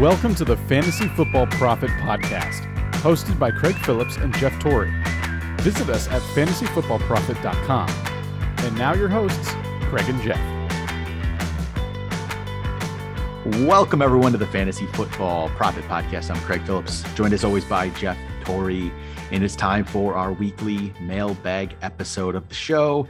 Welcome 0.00 0.34
to 0.36 0.46
the 0.46 0.56
Fantasy 0.56 1.08
Football 1.08 1.46
Prophet 1.48 1.90
Podcast, 1.90 2.62
hosted 3.02 3.38
by 3.38 3.50
Craig 3.50 3.74
Phillips 3.84 4.16
and 4.16 4.34
Jeff 4.38 4.58
Torrey. 4.58 4.90
Visit 5.58 5.90
us 5.90 6.08
at 6.08 6.22
fantasyfootballprophet.com. 6.22 7.90
And 8.64 8.78
now 8.78 8.94
your 8.94 9.10
hosts, 9.10 9.50
Craig 9.90 10.08
and 10.08 10.22
Jeff. 10.22 10.40
Welcome, 13.66 14.00
everyone, 14.00 14.32
to 14.32 14.38
the 14.38 14.46
Fantasy 14.46 14.86
Football 14.86 15.50
Prophet 15.50 15.84
Podcast. 15.84 16.34
I'm 16.34 16.40
Craig 16.44 16.62
Phillips, 16.64 17.02
joined 17.12 17.34
as 17.34 17.44
always 17.44 17.66
by 17.66 17.90
Jeff 17.90 18.16
Torrey. 18.42 18.90
And 19.30 19.44
it's 19.44 19.54
time 19.54 19.84
for 19.84 20.14
our 20.14 20.32
weekly 20.32 20.94
mailbag 20.98 21.76
episode 21.82 22.36
of 22.36 22.48
the 22.48 22.54
show 22.54 23.06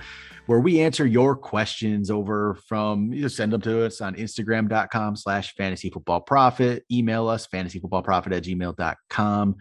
where 0.51 0.59
we 0.59 0.81
answer 0.81 1.07
your 1.07 1.37
questions 1.37 2.11
over 2.11 2.57
from 2.67 3.13
you 3.13 3.29
send 3.29 3.53
them 3.53 3.61
to 3.61 3.87
us 3.87 4.01
on 4.01 4.17
instagram.com 4.17 5.15
slash 5.15 5.55
fantasy 5.55 5.89
football 5.89 6.21
prophet 6.21 6.85
email 6.91 7.29
us 7.29 7.47
fantasy 7.47 7.79
football 7.79 8.03
prophet 8.03 8.33
at 8.33 8.43
gmail.com 8.43 9.55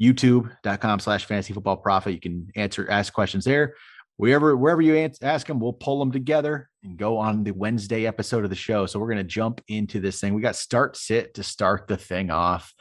youtube.com 0.00 1.00
slash 1.00 1.26
fantasy 1.26 1.52
football 1.52 1.76
prophet 1.76 2.12
you 2.12 2.18
can 2.18 2.48
answer 2.56 2.88
ask 2.88 3.12
questions 3.12 3.44
there 3.44 3.74
wherever 4.16 4.56
wherever 4.56 4.80
you 4.80 5.10
ask 5.20 5.46
them 5.46 5.60
we'll 5.60 5.70
pull 5.70 5.98
them 5.98 6.10
together 6.10 6.70
and 6.82 6.96
go 6.96 7.18
on 7.18 7.44
the 7.44 7.50
wednesday 7.50 8.06
episode 8.06 8.42
of 8.42 8.48
the 8.48 8.56
show 8.56 8.86
so 8.86 8.98
we're 8.98 9.08
going 9.08 9.18
to 9.18 9.24
jump 9.24 9.60
into 9.68 10.00
this 10.00 10.18
thing 10.18 10.32
we 10.32 10.40
got 10.40 10.56
start 10.56 10.96
sit 10.96 11.34
to 11.34 11.42
start 11.42 11.86
the 11.88 11.96
thing 11.98 12.30
off 12.30 12.72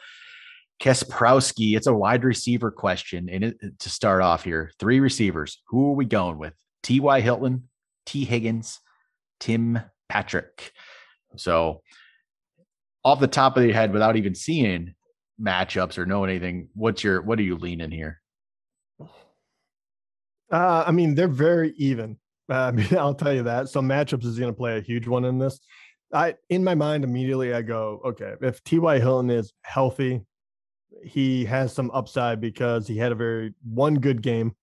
Kasprowski, 0.81 1.77
it's 1.77 1.85
a 1.85 1.93
wide 1.93 2.23
receiver 2.23 2.71
question. 2.71 3.29
And 3.29 3.43
it, 3.43 3.79
to 3.81 3.87
start 3.87 4.23
off 4.23 4.43
here, 4.43 4.71
three 4.79 4.99
receivers. 4.99 5.61
Who 5.67 5.91
are 5.91 5.95
we 5.95 6.05
going 6.05 6.39
with? 6.39 6.55
T.Y. 6.83 7.21
Hilton, 7.21 7.69
Tee 8.05 8.25
Higgins, 8.25 8.79
Tim 9.39 9.79
Patrick. 10.09 10.71
So, 11.35 11.81
off 13.03 13.19
the 13.19 13.27
top 13.27 13.57
of 13.57 13.63
your 13.63 13.73
head, 13.73 13.93
without 13.93 14.15
even 14.15 14.35
seeing 14.35 14.93
matchups 15.41 15.97
or 15.97 16.05
knowing 16.05 16.29
anything, 16.29 16.69
what's 16.73 17.03
your 17.03 17.21
what 17.21 17.39
are 17.39 17.43
you 17.43 17.57
leaning 17.57 17.91
here? 17.91 18.21
Uh, 20.51 20.83
I 20.85 20.91
mean, 20.91 21.15
they're 21.15 21.27
very 21.27 21.73
even. 21.77 22.17
Uh, 22.49 22.53
I 22.67 22.71
mean, 22.71 22.97
I'll 22.97 23.15
tell 23.15 23.33
you 23.33 23.43
that. 23.43 23.69
So 23.69 23.81
matchups 23.81 24.25
is 24.25 24.37
going 24.37 24.51
to 24.51 24.57
play 24.57 24.77
a 24.77 24.81
huge 24.81 25.07
one 25.07 25.25
in 25.25 25.39
this. 25.39 25.59
I 26.13 26.35
in 26.49 26.63
my 26.63 26.75
mind 26.75 27.05
immediately 27.05 27.53
I 27.53 27.61
go, 27.61 28.01
okay, 28.03 28.33
if 28.41 28.61
T.Y. 28.65 28.99
Hilton 28.99 29.29
is 29.29 29.53
healthy, 29.61 30.21
he 31.03 31.45
has 31.45 31.73
some 31.73 31.89
upside 31.91 32.41
because 32.41 32.85
he 32.85 32.97
had 32.97 33.13
a 33.13 33.15
very 33.15 33.53
one 33.63 33.95
good 33.95 34.21
game 34.21 34.53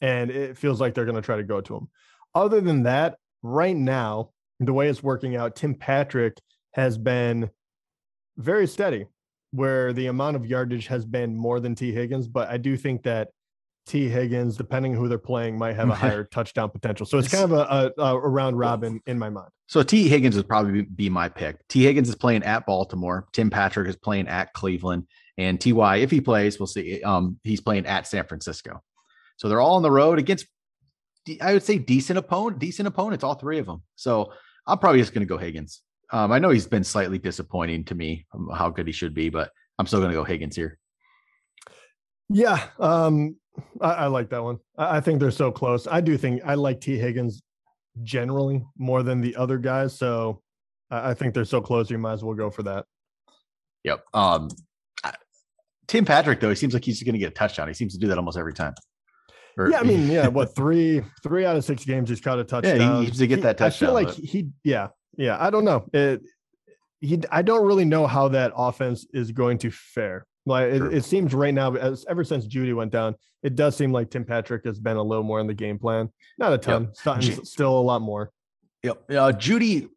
and 0.00 0.30
it 0.30 0.56
feels 0.56 0.80
like 0.80 0.94
they're 0.94 1.04
going 1.04 1.16
to 1.16 1.22
try 1.22 1.36
to 1.36 1.42
go 1.42 1.60
to 1.60 1.76
him. 1.76 1.88
Other 2.34 2.60
than 2.60 2.84
that, 2.84 3.18
right 3.42 3.76
now, 3.76 4.30
the 4.60 4.72
way 4.72 4.88
it's 4.88 5.02
working 5.02 5.36
out, 5.36 5.56
Tim 5.56 5.74
Patrick 5.74 6.38
has 6.72 6.98
been 6.98 7.50
very 8.36 8.66
steady, 8.66 9.06
where 9.52 9.92
the 9.92 10.06
amount 10.06 10.36
of 10.36 10.46
yardage 10.46 10.86
has 10.86 11.04
been 11.04 11.36
more 11.36 11.60
than 11.60 11.74
Tee 11.74 11.92
Higgins. 11.92 12.28
But 12.28 12.48
I 12.48 12.56
do 12.56 12.76
think 12.76 13.02
that 13.04 13.28
Tee 13.86 14.08
Higgins, 14.08 14.56
depending 14.56 14.94
who 14.94 15.08
they're 15.08 15.18
playing, 15.18 15.58
might 15.58 15.76
have 15.76 15.88
a 15.88 15.94
higher 15.96 16.24
touchdown 16.24 16.70
potential. 16.70 17.06
So 17.06 17.18
it's 17.18 17.28
kind 17.28 17.44
of 17.44 17.52
a, 17.52 17.92
a, 17.98 18.16
a 18.16 18.28
round 18.28 18.58
robin 18.58 19.00
in 19.06 19.18
my 19.18 19.30
mind. 19.30 19.50
So 19.66 19.82
Tee 19.82 20.08
Higgins 20.08 20.36
would 20.36 20.48
probably 20.48 20.82
be 20.82 21.08
my 21.08 21.28
pick. 21.28 21.66
Tee 21.68 21.84
Higgins 21.84 22.08
is 22.08 22.14
playing 22.14 22.42
at 22.44 22.66
Baltimore. 22.66 23.26
Tim 23.32 23.50
Patrick 23.50 23.88
is 23.88 23.96
playing 23.96 24.28
at 24.28 24.52
Cleveland, 24.52 25.06
and 25.38 25.60
Ty, 25.60 25.96
if 25.96 26.10
he 26.10 26.20
plays, 26.20 26.58
we'll 26.58 26.66
see. 26.66 27.02
Um, 27.02 27.38
he's 27.42 27.60
playing 27.60 27.86
at 27.86 28.06
San 28.06 28.26
Francisco. 28.26 28.82
So 29.40 29.48
they're 29.48 29.60
all 29.60 29.76
on 29.76 29.82
the 29.82 29.90
road 29.90 30.18
against, 30.18 30.46
I 31.40 31.54
would 31.54 31.62
say, 31.62 31.78
decent 31.78 32.18
opponent, 32.18 32.58
decent 32.58 32.86
opponents, 32.86 33.24
all 33.24 33.34
three 33.34 33.58
of 33.58 33.64
them. 33.64 33.82
So 33.96 34.34
I'm 34.66 34.78
probably 34.78 35.00
just 35.00 35.14
going 35.14 35.26
to 35.26 35.28
go 35.28 35.38
Higgins. 35.38 35.80
Um, 36.12 36.30
I 36.30 36.38
know 36.38 36.50
he's 36.50 36.66
been 36.66 36.84
slightly 36.84 37.16
disappointing 37.16 37.84
to 37.84 37.94
me 37.94 38.26
how 38.54 38.68
good 38.68 38.86
he 38.86 38.92
should 38.92 39.14
be, 39.14 39.30
but 39.30 39.50
I'm 39.78 39.86
still 39.86 40.00
going 40.00 40.10
to 40.10 40.16
go 40.16 40.24
Higgins 40.24 40.56
here. 40.56 40.78
Yeah, 42.28 42.62
um, 42.78 43.36
I, 43.80 43.92
I, 43.92 44.06
like 44.08 44.28
that 44.28 44.44
one. 44.44 44.58
I, 44.76 44.98
I, 44.98 45.00
think 45.00 45.20
they're 45.20 45.30
so 45.30 45.50
close. 45.50 45.86
I 45.86 46.02
do 46.02 46.18
think 46.18 46.42
I 46.44 46.52
like 46.54 46.82
Tee 46.82 46.98
Higgins 46.98 47.42
generally 48.02 48.62
more 48.76 49.02
than 49.02 49.22
the 49.22 49.36
other 49.36 49.56
guys. 49.56 49.96
So 49.96 50.42
I, 50.90 51.10
I 51.10 51.14
think 51.14 51.32
they're 51.32 51.46
so 51.46 51.62
close. 51.62 51.90
You 51.90 51.96
might 51.96 52.12
as 52.12 52.22
well 52.22 52.34
go 52.34 52.50
for 52.50 52.62
that. 52.64 52.84
Yep. 53.84 54.04
Um, 54.12 54.50
Tim 55.88 56.04
Patrick 56.04 56.40
though, 56.40 56.50
he 56.50 56.56
seems 56.56 56.74
like 56.74 56.84
he's 56.84 57.02
going 57.02 57.14
to 57.14 57.18
get 57.18 57.30
a 57.30 57.34
touchdown. 57.34 57.68
He 57.68 57.74
seems 57.74 57.94
to 57.94 57.98
do 57.98 58.08
that 58.08 58.18
almost 58.18 58.36
every 58.36 58.54
time. 58.54 58.74
Or, 59.60 59.70
yeah, 59.70 59.80
I 59.80 59.82
mean, 59.82 60.08
yeah, 60.08 60.26
what 60.28 60.54
three 60.54 61.02
three 61.22 61.44
out 61.44 61.56
of 61.56 61.64
six 61.64 61.84
games 61.84 62.08
he's 62.08 62.20
caught 62.20 62.38
a 62.38 62.44
touchdown. 62.44 62.80
Yeah, 62.80 62.98
he 62.98 63.04
needs 63.04 63.18
to 63.18 63.26
get 63.26 63.42
that 63.42 63.58
touchdown. 63.58 63.96
I 63.96 64.04
feel 64.04 64.06
like 64.06 64.14
he, 64.14 64.48
yeah, 64.64 64.88
yeah. 65.16 65.36
I 65.38 65.50
don't 65.50 65.64
know. 65.64 65.86
It, 65.92 66.22
he, 67.00 67.20
I 67.30 67.42
don't 67.42 67.66
really 67.66 67.84
know 67.84 68.06
how 68.06 68.28
that 68.28 68.52
offense 68.56 69.06
is 69.12 69.32
going 69.32 69.58
to 69.58 69.70
fare. 69.70 70.26
Like 70.46 70.72
it, 70.72 70.82
it, 70.94 71.04
seems 71.04 71.34
right 71.34 71.52
now, 71.52 71.74
as 71.74 72.04
ever 72.08 72.24
since 72.24 72.46
Jeudy 72.46 72.74
went 72.74 72.92
down, 72.92 73.14
it 73.42 73.56
does 73.56 73.76
seem 73.76 73.92
like 73.92 74.10
Tim 74.10 74.24
Patrick 74.24 74.64
has 74.64 74.78
been 74.78 74.96
a 74.96 75.02
little 75.02 75.24
more 75.24 75.40
in 75.40 75.46
the 75.46 75.54
game 75.54 75.78
plan. 75.78 76.10
Not 76.38 76.52
a 76.52 76.58
ton, 76.58 76.90
yep. 77.20 77.44
still 77.44 77.78
a 77.78 77.80
lot 77.80 78.02
more. 78.02 78.30
Yep. 78.82 79.02
Uh, 79.10 79.32
Jeudy, 79.32 79.88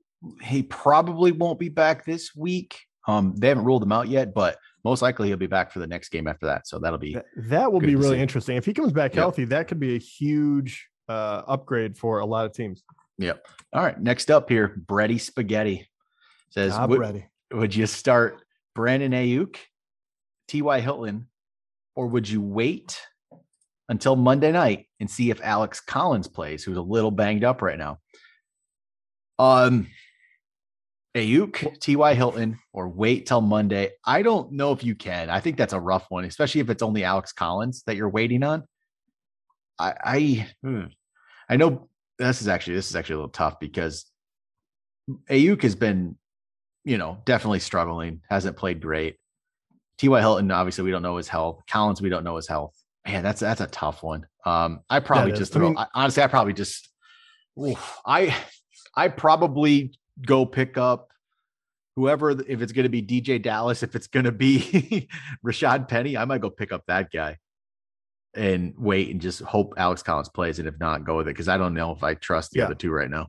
he 0.41 0.63
probably 0.63 1.31
won't 1.31 1.59
be 1.59 1.69
back 1.69 2.05
this 2.05 2.35
week. 2.35 2.77
Um, 3.07 3.33
they 3.37 3.49
haven't 3.49 3.65
ruled 3.65 3.83
him 3.83 3.91
out 3.91 4.07
yet, 4.07 4.33
but 4.33 4.57
most 4.83 5.01
likely 5.01 5.29
he'll 5.29 5.37
be 5.37 5.47
back 5.47 5.71
for 5.71 5.79
the 5.79 5.87
next 5.87 6.09
game 6.09 6.27
after 6.27 6.45
that. 6.47 6.67
So 6.67 6.79
that'll 6.79 6.99
be 6.99 7.13
that, 7.13 7.25
that 7.49 7.71
will 7.71 7.79
be 7.79 7.95
really 7.95 8.17
see. 8.17 8.21
interesting. 8.21 8.57
If 8.57 8.65
he 8.65 8.73
comes 8.73 8.91
back 8.91 9.13
yep. 9.13 9.21
healthy, 9.21 9.45
that 9.45 9.67
could 9.67 9.79
be 9.79 9.95
a 9.95 9.99
huge 9.99 10.87
uh, 11.07 11.43
upgrade 11.47 11.97
for 11.97 12.19
a 12.19 12.25
lot 12.25 12.45
of 12.45 12.53
teams. 12.53 12.83
Yep. 13.17 13.45
All 13.73 13.83
right. 13.83 13.99
Next 13.99 14.31
up 14.31 14.49
here, 14.49 14.81
Brady 14.87 15.17
Spaghetti 15.17 15.87
says, 16.49 16.77
would, 16.87 16.99
ready. 16.99 17.25
would 17.51 17.75
you 17.75 17.85
start 17.85 18.41
Brandon 18.75 19.11
Aiyuk, 19.11 19.57
T.Y. 20.47 20.79
Hilton, 20.81 21.27
or 21.95 22.07
would 22.07 22.27
you 22.27 22.41
wait 22.41 22.99
until 23.89 24.15
Monday 24.15 24.51
night 24.51 24.87
and 24.99 25.09
see 25.09 25.29
if 25.29 25.41
Alex 25.41 25.79
Collins 25.79 26.27
plays, 26.27 26.63
who's 26.63 26.77
a 26.77 26.81
little 26.81 27.11
banged 27.11 27.43
up 27.43 27.61
right 27.61 27.77
now? 27.77 27.99
Um, 29.39 29.87
Aiyuk, 31.15 31.79
T.Y. 31.79 32.13
Hilton, 32.15 32.59
or 32.71 32.89
wait 32.89 33.27
till 33.27 33.41
Monday. 33.41 33.91
I 34.05 34.23
don't 34.23 34.51
know 34.53 34.71
if 34.71 34.83
you 34.83 34.95
can. 34.95 35.29
I 35.29 35.39
think 35.39 35.57
that's 35.57 35.73
a 35.73 35.79
rough 35.79 36.05
one, 36.09 36.25
especially 36.25 36.61
if 36.61 36.69
it's 36.69 36.81
only 36.81 37.03
Alex 37.03 37.31
Collins 37.31 37.83
that 37.85 37.95
you're 37.95 38.09
waiting 38.09 38.43
on. 38.43 38.63
I 39.77 39.93
I, 40.03 40.49
hmm, 40.63 40.85
I 41.47 41.57
know 41.57 41.89
this 42.17 42.41
is 42.41 42.47
actually 42.47 42.75
this 42.75 42.89
is 42.89 42.95
actually 42.95 43.15
a 43.15 43.17
little 43.17 43.29
tough 43.29 43.59
because 43.59 44.05
Aiyuk 45.29 45.61
has 45.63 45.75
been, 45.75 46.17
you 46.83 46.97
know, 46.97 47.19
definitely 47.25 47.59
struggling, 47.59 48.21
hasn't 48.29 48.57
played 48.57 48.81
great. 48.81 49.17
T.Y. 49.99 50.19
Hilton, 50.19 50.49
obviously, 50.49 50.83
we 50.83 50.91
don't 50.91 51.03
know 51.03 51.17
his 51.17 51.27
health. 51.27 51.61
Collins, 51.69 52.01
we 52.01 52.09
don't 52.09 52.23
know 52.23 52.35
his 52.35 52.47
health. 52.47 52.73
Man, 53.05 53.23
that's 53.23 53.41
that's 53.41 53.61
a 53.61 53.67
tough 53.67 54.01
one. 54.01 54.25
Um, 54.45 54.79
I 54.89 54.99
probably 54.99 55.33
just 55.33 55.53
throw. 55.53 55.67
I 55.67 55.69
mean, 55.69 55.85
honestly, 55.93 56.23
I 56.23 56.27
probably 56.27 56.53
just. 56.53 56.89
Oof, 57.61 57.99
I 58.05 58.35
I 58.95 59.09
probably 59.09 59.93
go 60.25 60.45
pick 60.45 60.77
up 60.77 61.11
whoever, 61.95 62.31
if 62.31 62.61
it's 62.61 62.71
going 62.71 62.83
to 62.83 62.89
be 62.89 63.01
DJ 63.01 63.41
Dallas, 63.41 63.83
if 63.83 63.95
it's 63.95 64.07
going 64.07 64.25
to 64.25 64.31
be 64.31 65.07
Rashad 65.45 65.87
Penny, 65.87 66.17
I 66.17 66.25
might 66.25 66.41
go 66.41 66.49
pick 66.49 66.71
up 66.71 66.83
that 66.87 67.11
guy 67.11 67.37
and 68.35 68.73
wait 68.77 69.09
and 69.09 69.21
just 69.21 69.41
hope 69.41 69.73
Alex 69.77 70.01
Collins 70.01 70.29
plays. 70.29 70.59
And 70.59 70.67
if 70.67 70.79
not, 70.79 71.03
go 71.03 71.17
with 71.17 71.27
it 71.27 71.31
because 71.31 71.47
I 71.47 71.57
don't 71.57 71.73
know 71.73 71.91
if 71.91 72.03
I 72.03 72.15
trust 72.15 72.51
the 72.51 72.59
yeah. 72.59 72.65
other 72.65 72.75
two 72.75 72.91
right 72.91 73.09
now. 73.09 73.27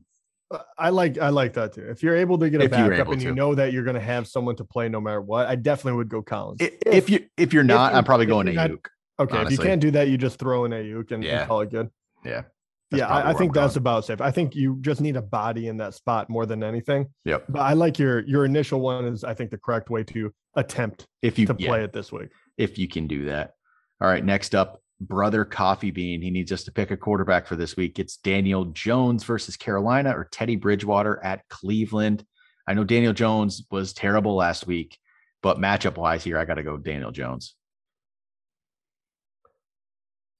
Uh, 0.50 0.58
I 0.78 0.90
like 0.90 1.18
I 1.18 1.30
like 1.30 1.54
that 1.54 1.74
too. 1.74 1.86
If 1.88 2.02
you're 2.02 2.16
able 2.16 2.38
to 2.38 2.50
get 2.50 2.60
a 2.60 2.64
if 2.64 2.70
backup 2.70 3.08
and 3.08 3.20
to. 3.20 3.26
you 3.26 3.34
know 3.34 3.54
that 3.54 3.72
you're 3.72 3.84
going 3.84 3.94
to 3.94 4.00
have 4.00 4.26
someone 4.26 4.56
to 4.56 4.64
play 4.64 4.88
no 4.88 5.00
matter 5.00 5.20
what, 5.20 5.46
I 5.46 5.56
definitely 5.56 5.98
would 5.98 6.08
go 6.08 6.22
Collins. 6.22 6.60
If, 6.60 6.74
if 6.86 7.10
you 7.10 7.26
if 7.36 7.52
you're 7.52 7.64
not, 7.64 7.92
if 7.92 7.98
I'm 7.98 8.04
probably 8.04 8.26
going 8.26 8.46
Aiyuk. 8.46 8.86
Okay, 9.18 9.36
honestly. 9.36 9.54
if 9.54 9.60
you 9.60 9.64
can't 9.64 9.80
do 9.80 9.90
that, 9.92 10.08
you 10.08 10.18
just 10.18 10.38
throw 10.38 10.64
in 10.64 10.72
Aiyuk 10.72 11.12
and, 11.12 11.22
yeah. 11.22 11.40
and 11.40 11.48
call 11.48 11.60
it 11.60 11.70
good. 11.70 11.88
Yeah, 12.24 12.42
yeah, 12.90 13.08
I, 13.08 13.30
I, 13.30 13.34
think 13.34 13.54
that's 13.54 13.76
about 13.76 14.04
safe. 14.04 14.20
I 14.20 14.30
think 14.30 14.54
you 14.54 14.78
just 14.80 15.00
need 15.00 15.16
a 15.16 15.22
body 15.22 15.68
in 15.68 15.76
that 15.78 15.94
spot 15.94 16.28
more 16.28 16.46
than 16.46 16.62
anything. 16.62 17.08
Yep. 17.24 17.46
But 17.48 17.60
I 17.60 17.72
like 17.72 17.98
your 17.98 18.20
your 18.20 18.44
initial 18.44 18.80
one 18.80 19.04
is 19.06 19.24
I 19.24 19.34
think 19.34 19.50
the 19.50 19.58
correct 19.58 19.90
way 19.90 20.04
to 20.04 20.32
attempt 20.54 21.06
if 21.22 21.38
you 21.38 21.46
to 21.46 21.54
play 21.54 21.78
yeah, 21.78 21.84
it 21.84 21.92
this 21.92 22.12
week. 22.12 22.28
If 22.56 22.78
you 22.78 22.88
can 22.88 23.06
do 23.06 23.26
that. 23.26 23.54
All 24.00 24.08
right. 24.08 24.24
Next 24.24 24.54
up, 24.54 24.80
brother 25.00 25.44
Coffee 25.44 25.90
Bean. 25.90 26.22
He 26.22 26.30
needs 26.30 26.52
us 26.52 26.64
to 26.64 26.72
pick 26.72 26.90
a 26.90 26.96
quarterback 26.96 27.46
for 27.46 27.56
this 27.56 27.76
week. 27.76 27.98
It's 27.98 28.16
Daniel 28.16 28.66
Jones 28.66 29.24
versus 29.24 29.56
Carolina 29.56 30.10
or 30.10 30.28
Teddy 30.30 30.56
Bridgewater 30.56 31.22
at 31.24 31.48
Cleveland. 31.48 32.24
I 32.66 32.74
know 32.74 32.84
Daniel 32.84 33.12
Jones 33.12 33.64
was 33.70 33.92
terrible 33.92 34.36
last 34.36 34.66
week, 34.66 34.98
but 35.42 35.58
matchup 35.58 35.96
wise 35.96 36.24
here, 36.24 36.38
I 36.38 36.44
got 36.44 36.54
to 36.54 36.62
go 36.62 36.76
Daniel 36.76 37.10
Jones. 37.10 37.54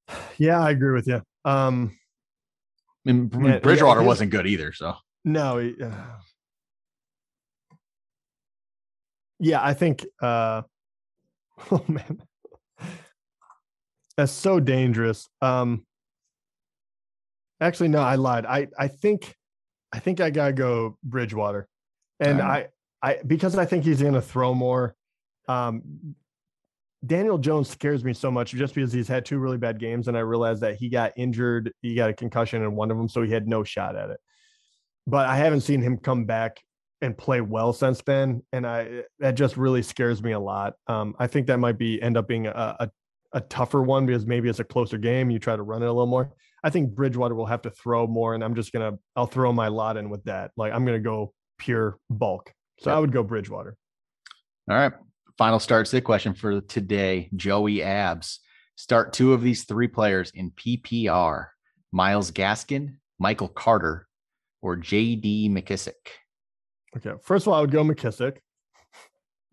Yeah, 0.37 0.61
I 0.61 0.71
agree 0.71 0.93
with 0.93 1.07
you. 1.07 1.23
Um, 1.45 1.97
I 3.07 3.13
mean, 3.13 3.27
Bridgewater 3.27 4.01
yeah, 4.01 4.07
wasn't 4.07 4.31
good 4.31 4.47
either. 4.47 4.73
So 4.73 4.95
no, 5.25 5.59
uh, 5.59 5.91
yeah, 9.39 9.63
I 9.63 9.75
think. 9.75 10.05
uh 10.21 10.63
Oh 11.71 11.85
man, 11.87 12.21
that's 14.17 14.33
so 14.33 14.59
dangerous. 14.59 15.29
Um, 15.41 15.87
actually, 17.61 17.89
no, 17.89 18.01
I 18.01 18.17
lied. 18.17 18.45
I 18.45 18.69
I 18.79 18.89
think, 18.89 19.37
I 19.93 20.01
think 20.01 20.21
I 20.21 20.31
gotta 20.31 20.53
go 20.53 20.99
Bridgewater, 21.05 21.69
and 22.19 22.41
I 22.41 22.69
I 23.03 23.19
because 23.27 23.57
I 23.57 23.67
think 23.67 23.85
he's 23.85 24.01
going 24.01 24.15
to 24.15 24.23
throw 24.23 24.55
more. 24.55 24.97
Um, 25.47 26.17
Daniel 27.07 27.39
Jones 27.39 27.69
scares 27.69 28.05
me 28.05 28.13
so 28.13 28.31
much 28.31 28.53
just 28.53 28.75
because 28.75 28.93
he's 28.93 29.09
had 29.09 29.25
two 29.25 29.39
really 29.39 29.59
bad 29.59 29.79
games, 29.79 30.09
and 30.09 30.17
I 30.17 30.21
realized 30.21 30.63
that 30.63 30.77
he 30.77 30.89
got 30.89 31.13
injured, 31.17 31.73
he 31.83 31.95
got 31.95 32.11
a 32.11 32.15
concussion 32.15 32.63
in 32.63 32.75
one 32.75 32.91
of 32.91 32.97
them, 32.97 33.09
so 33.09 33.23
he 33.23 33.33
had 33.33 33.49
no 33.49 33.65
shot 33.65 33.97
at 33.97 34.11
it. 34.11 34.21
But 35.07 35.29
I 35.29 35.37
haven't 35.37 35.63
seen 35.63 35.83
him 35.83 35.99
come 35.99 36.25
back 36.25 36.61
and 37.01 37.17
play 37.17 37.41
well 37.41 37.73
since 37.73 38.01
then, 38.03 38.43
and 38.53 38.67
I 38.67 39.03
that 39.19 39.33
just 39.33 39.57
really 39.57 39.83
scares 39.83 40.23
me 40.23 40.33
a 40.33 40.41
lot. 40.41 40.75
Um, 40.87 41.15
I 41.19 41.27
think 41.27 41.47
that 41.49 41.59
might 41.59 41.79
be 41.79 42.01
end 42.01 42.17
up 42.17 42.27
being 42.29 42.47
a, 42.47 42.77
a 42.81 42.91
a 43.35 43.41
tougher 43.41 43.83
one 43.83 44.07
because 44.07 44.27
maybe 44.27 44.49
it's 44.49 44.61
a 44.61 44.65
closer 44.65 44.97
game. 44.97 45.31
You 45.31 45.39
try 45.39 45.57
to 45.57 45.63
run 45.63 45.83
it 45.83 45.87
a 45.87 45.93
little 45.93 46.07
more. 46.07 46.33
I 46.63 46.71
think 46.71 46.95
Bridgewater 46.95 47.35
will 47.35 47.47
have 47.47 47.63
to 47.63 47.71
throw 47.71 48.07
more, 48.07 48.35
and 48.35 48.43
I'm 48.43 48.55
just 48.55 48.73
gonna 48.73 48.93
I'll 49.17 49.27
throw 49.27 49.53
my 49.53 49.69
lot 49.69 49.97
in 49.97 50.09
with 50.09 50.25
that. 50.25 50.53
Like 50.57 50.73
I'm 50.73 50.87
gonna 50.87 51.01
go 51.01 51.35
pure 51.59 51.99
bulk. 52.09 52.53
So 52.81 52.91
yep. 52.91 52.97
I 52.97 53.01
would 53.01 53.13
go 53.13 53.23
Bridgewater. 53.23 53.77
All 54.71 54.77
right. 54.77 54.93
Final 55.37 55.59
start 55.59 55.89
sit 55.89 56.05
question 56.05 56.35
for 56.35 56.61
today. 56.61 57.29
Joey 57.35 57.83
Abs. 57.83 58.41
Start 58.77 59.13
two 59.13 59.33
of 59.33 59.43
these 59.43 59.65
three 59.65 59.89
players 59.89 60.31
in 60.35 60.51
PPR. 60.53 61.47
Myles 61.93 62.31
Gaskin, 62.31 62.97
Michael 63.19 63.49
Carter, 63.49 64.09
or 64.63 64.77
JD 64.77 65.51
McKissic. 65.51 65.93
Okay. 66.97 67.13
First 67.23 67.47
of 67.47 67.53
all, 67.53 67.59
I 67.59 67.61
would 67.61 67.71
go 67.71 67.85
McKissic. 67.85 68.39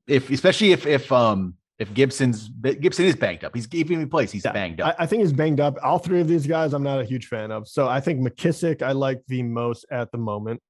If 0.07 0.30
especially 0.30 0.72
if 0.72 0.86
if 0.86 1.12
um 1.12 1.56
if 1.80 1.94
Gibson's 1.95 2.48
Gibson 2.50 3.06
is 3.06 3.16
banged 3.16 3.44
up, 3.44 3.56
he's 3.56 3.66
giving 3.66 4.00
me 4.00 4.06
place. 4.06 4.31
He's 4.31 4.45
yeah, 4.45 4.51
banged 4.51 4.81
up. 4.81 4.95
I, 5.00 5.04
I, 5.04 5.06
think 5.07 5.22
he's 5.22 5.34
banged 5.34 5.60
up. 5.60 5.77
All 5.81 5.98
three 5.98 6.22
of 6.22 6.27
these 6.27 6.45
guys, 6.45 6.74
I'm 6.74 6.84
not 6.84 7.00
a 7.00 7.04
huge 7.04 7.25
fan 7.25 7.51
of. 7.51 7.68
So 7.68 7.88
I 7.88 8.00
think 8.00 8.19
McKissic, 8.19 8.84
I 8.84 8.92
like 8.92 9.22
the 9.27 9.42
most 9.42 9.86
at 9.92 10.12
the 10.12 10.19
moment. 10.19 10.62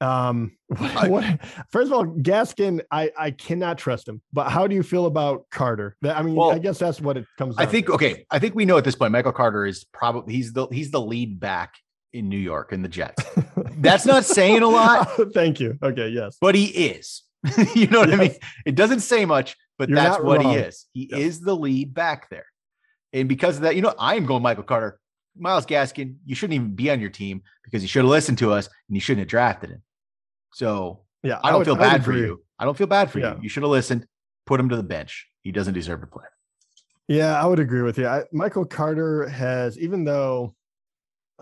Um, 0.00 0.56
what, 0.66 1.10
what, 1.10 1.44
first 1.70 1.86
of 1.86 1.92
all, 1.92 2.06
Gaskin, 2.06 2.80
I 2.90 3.10
I 3.16 3.30
cannot 3.30 3.78
trust 3.78 4.08
him. 4.08 4.20
But 4.32 4.50
how 4.50 4.66
do 4.66 4.74
you 4.74 4.82
feel 4.82 5.06
about 5.06 5.46
Carter? 5.50 5.96
I 6.04 6.22
mean, 6.22 6.34
well, 6.34 6.52
I 6.52 6.58
guess 6.58 6.78
that's 6.78 7.00
what 7.00 7.16
it 7.16 7.26
comes. 7.38 7.56
I 7.58 7.66
think 7.66 7.86
to. 7.86 7.92
okay. 7.94 8.26
I 8.30 8.38
think 8.38 8.54
we 8.54 8.64
know 8.64 8.76
at 8.76 8.84
this 8.84 8.96
point, 8.96 9.12
Michael 9.12 9.32
Carter 9.32 9.66
is 9.66 9.84
probably 9.84 10.34
he's 10.34 10.52
the 10.52 10.66
he's 10.68 10.90
the 10.90 11.00
lead 11.00 11.40
back 11.40 11.74
in 12.12 12.28
New 12.28 12.38
York 12.38 12.72
in 12.72 12.82
the 12.82 12.88
Jets. 12.88 13.22
That's 13.78 14.06
not 14.06 14.24
saying 14.24 14.62
a 14.62 14.68
lot. 14.68 15.08
Thank 15.34 15.60
you. 15.60 15.78
Okay, 15.82 16.08
yes, 16.08 16.36
but 16.40 16.54
he 16.54 16.66
is. 16.66 17.22
you 17.74 17.88
know 17.88 18.00
what 18.00 18.08
yes. 18.08 18.18
I 18.18 18.22
mean? 18.22 18.34
It 18.64 18.74
doesn't 18.74 19.00
say 19.00 19.26
much, 19.26 19.56
but 19.78 19.90
You're 19.90 19.96
that's 19.96 20.18
what 20.18 20.42
wrong. 20.42 20.54
he 20.54 20.60
is. 20.60 20.86
He 20.94 21.02
is 21.02 21.40
the 21.40 21.54
lead 21.54 21.92
back 21.92 22.30
there. 22.30 22.46
And 23.12 23.28
because 23.28 23.56
of 23.56 23.62
that, 23.62 23.76
you 23.76 23.82
know, 23.82 23.94
I 23.98 24.14
am 24.14 24.24
going 24.24 24.42
Michael 24.42 24.64
Carter. 24.64 24.98
Myles 25.36 25.66
Gaskin, 25.66 26.16
you 26.24 26.34
shouldn't 26.34 26.54
even 26.54 26.74
be 26.74 26.90
on 26.90 27.00
your 27.00 27.10
team 27.10 27.42
because 27.64 27.82
you 27.82 27.88
should 27.88 28.02
have 28.02 28.10
listened 28.10 28.38
to 28.38 28.52
us 28.52 28.68
and 28.88 28.96
you 28.96 29.00
shouldn't 29.00 29.20
have 29.20 29.28
drafted 29.28 29.70
him. 29.70 29.82
So 30.52 31.00
yeah, 31.22 31.40
I 31.42 31.48
don't 31.48 31.54
I 31.54 31.56
would, 31.58 31.64
feel 31.66 31.76
bad 31.76 32.04
for 32.04 32.12
you. 32.12 32.42
I 32.58 32.64
don't 32.64 32.76
feel 32.76 32.86
bad 32.86 33.10
for 33.10 33.18
yeah. 33.18 33.34
you. 33.34 33.42
You 33.42 33.48
should 33.48 33.62
have 33.62 33.70
listened, 33.70 34.06
put 34.46 34.60
him 34.60 34.68
to 34.68 34.76
the 34.76 34.82
bench. 34.82 35.26
He 35.42 35.52
doesn't 35.52 35.74
deserve 35.74 36.00
to 36.00 36.06
play. 36.06 36.24
Yeah, 37.08 37.40
I 37.40 37.46
would 37.46 37.58
agree 37.58 37.82
with 37.82 37.98
you. 37.98 38.06
I, 38.06 38.22
Michael 38.32 38.64
Carter 38.64 39.28
has, 39.28 39.78
even 39.78 40.04
though, 40.04 40.54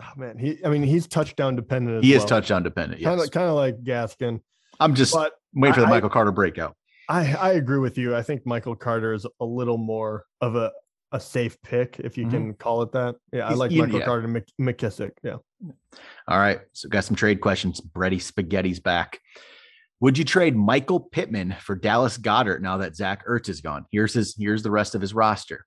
oh 0.01 0.11
man, 0.17 0.37
he, 0.37 0.57
I 0.65 0.69
mean, 0.69 0.83
he's 0.83 1.07
touchdown 1.07 1.55
dependent. 1.55 2.03
he 2.03 2.11
well. 2.11 2.23
is 2.23 2.25
touchdown 2.25 2.63
dependent. 2.63 2.99
Yes. 2.99 3.09
Kind 3.09 3.21
of, 3.21 3.31
kind 3.31 3.47
of 3.47 3.55
like 3.55 3.83
Gaskin. 3.83 4.41
I'm 4.79 4.95
just 4.95 5.13
but 5.13 5.33
waiting 5.53 5.75
for 5.75 5.81
the 5.81 5.87
I, 5.87 5.91
Michael 5.91 6.09
Carter 6.09 6.31
breakout. 6.31 6.75
I, 7.07 7.33
I 7.35 7.51
agree 7.53 7.77
with 7.77 7.97
you. 7.97 8.15
I 8.15 8.23
think 8.23 8.45
Michael 8.45 8.75
Carter 8.75 9.13
is 9.13 9.25
a 9.39 9.45
little 9.45 9.77
more 9.77 10.25
of 10.41 10.55
a, 10.55 10.71
a 11.13 11.19
safe 11.19 11.61
pick, 11.61 11.99
if 11.99 12.17
you 12.17 12.25
mm-hmm. 12.25 12.35
can 12.35 12.53
call 12.55 12.81
it 12.81 12.91
that. 12.91 13.15
Yeah, 13.31 13.47
He's, 13.47 13.53
I 13.53 13.57
like 13.57 13.71
Michael 13.71 13.99
yeah. 13.99 14.05
Carter 14.05 14.25
and 14.25 14.43
McKissic. 14.59 15.11
Yeah. 15.23 15.37
All 16.27 16.39
right. 16.39 16.59
So 16.73 16.89
got 16.89 17.05
some 17.05 17.15
trade 17.15 17.39
questions. 17.39 17.79
Brady 17.79 18.17
Spaghetti's 18.17 18.79
back. 18.79 19.19
Would 19.99 20.17
you 20.17 20.25
trade 20.25 20.55
Michael 20.55 20.99
Pittman 20.99 21.55
for 21.61 21.75
Dallas 21.75 22.17
Goedert 22.17 22.61
now 22.61 22.77
that 22.77 22.95
Zach 22.95 23.25
Ertz 23.25 23.47
is 23.47 23.61
gone? 23.61 23.85
Here's 23.91 24.13
his 24.13 24.35
here's 24.37 24.63
the 24.63 24.71
rest 24.71 24.95
of 24.95 25.01
his 25.01 25.13
roster. 25.13 25.65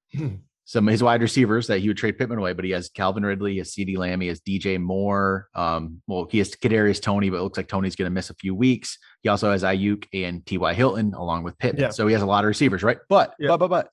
some 0.66 0.88
of 0.88 0.92
his 0.92 1.02
wide 1.02 1.22
receivers 1.22 1.68
that 1.68 1.78
he 1.78 1.86
would 1.86 1.96
trade 1.96 2.18
Pittman 2.18 2.38
away, 2.38 2.52
but 2.52 2.64
he 2.64 2.72
has 2.72 2.88
Calvin 2.88 3.24
Ridley, 3.24 3.52
he 3.52 3.58
has 3.58 3.70
CeeDee 3.70 3.96
Lamb, 3.96 4.20
he 4.20 4.26
has 4.26 4.40
DJ 4.40 4.80
Moore. 4.80 5.46
Um, 5.54 6.02
well, 6.08 6.26
he 6.28 6.38
has 6.38 6.50
Kadarius 6.50 7.00
Toney, 7.00 7.30
but 7.30 7.36
it 7.36 7.42
looks 7.42 7.56
like 7.56 7.68
Toney's 7.68 7.94
going 7.94 8.06
to 8.06 8.14
miss 8.14 8.30
a 8.30 8.34
few 8.34 8.52
weeks. 8.52 8.98
He 9.22 9.28
also 9.28 9.52
has 9.52 9.62
Aiyuk 9.62 10.06
and 10.12 10.44
T.Y. 10.44 10.74
Hilton 10.74 11.14
along 11.14 11.44
with 11.44 11.56
Pittman. 11.58 11.84
Yeah. 11.84 11.90
So 11.90 12.08
he 12.08 12.12
has 12.14 12.22
a 12.22 12.26
lot 12.26 12.42
of 12.42 12.48
receivers, 12.48 12.82
right? 12.82 12.98
But 13.08 13.32
yeah. 13.38 13.50
but 13.50 13.58
but 13.58 13.68
but 13.68 13.90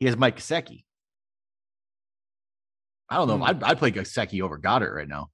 he 0.00 0.06
has 0.06 0.16
Mike 0.16 0.38
Gesicki. 0.38 0.84
I 3.08 3.16
don't 3.16 3.28
know. 3.28 3.38
Mm. 3.38 3.48
I'd, 3.48 3.62
I'd 3.62 3.78
play 3.78 3.90
Gesicki 3.90 4.42
over 4.42 4.58
Goedert 4.58 4.94
right 4.94 5.08
now. 5.08 5.30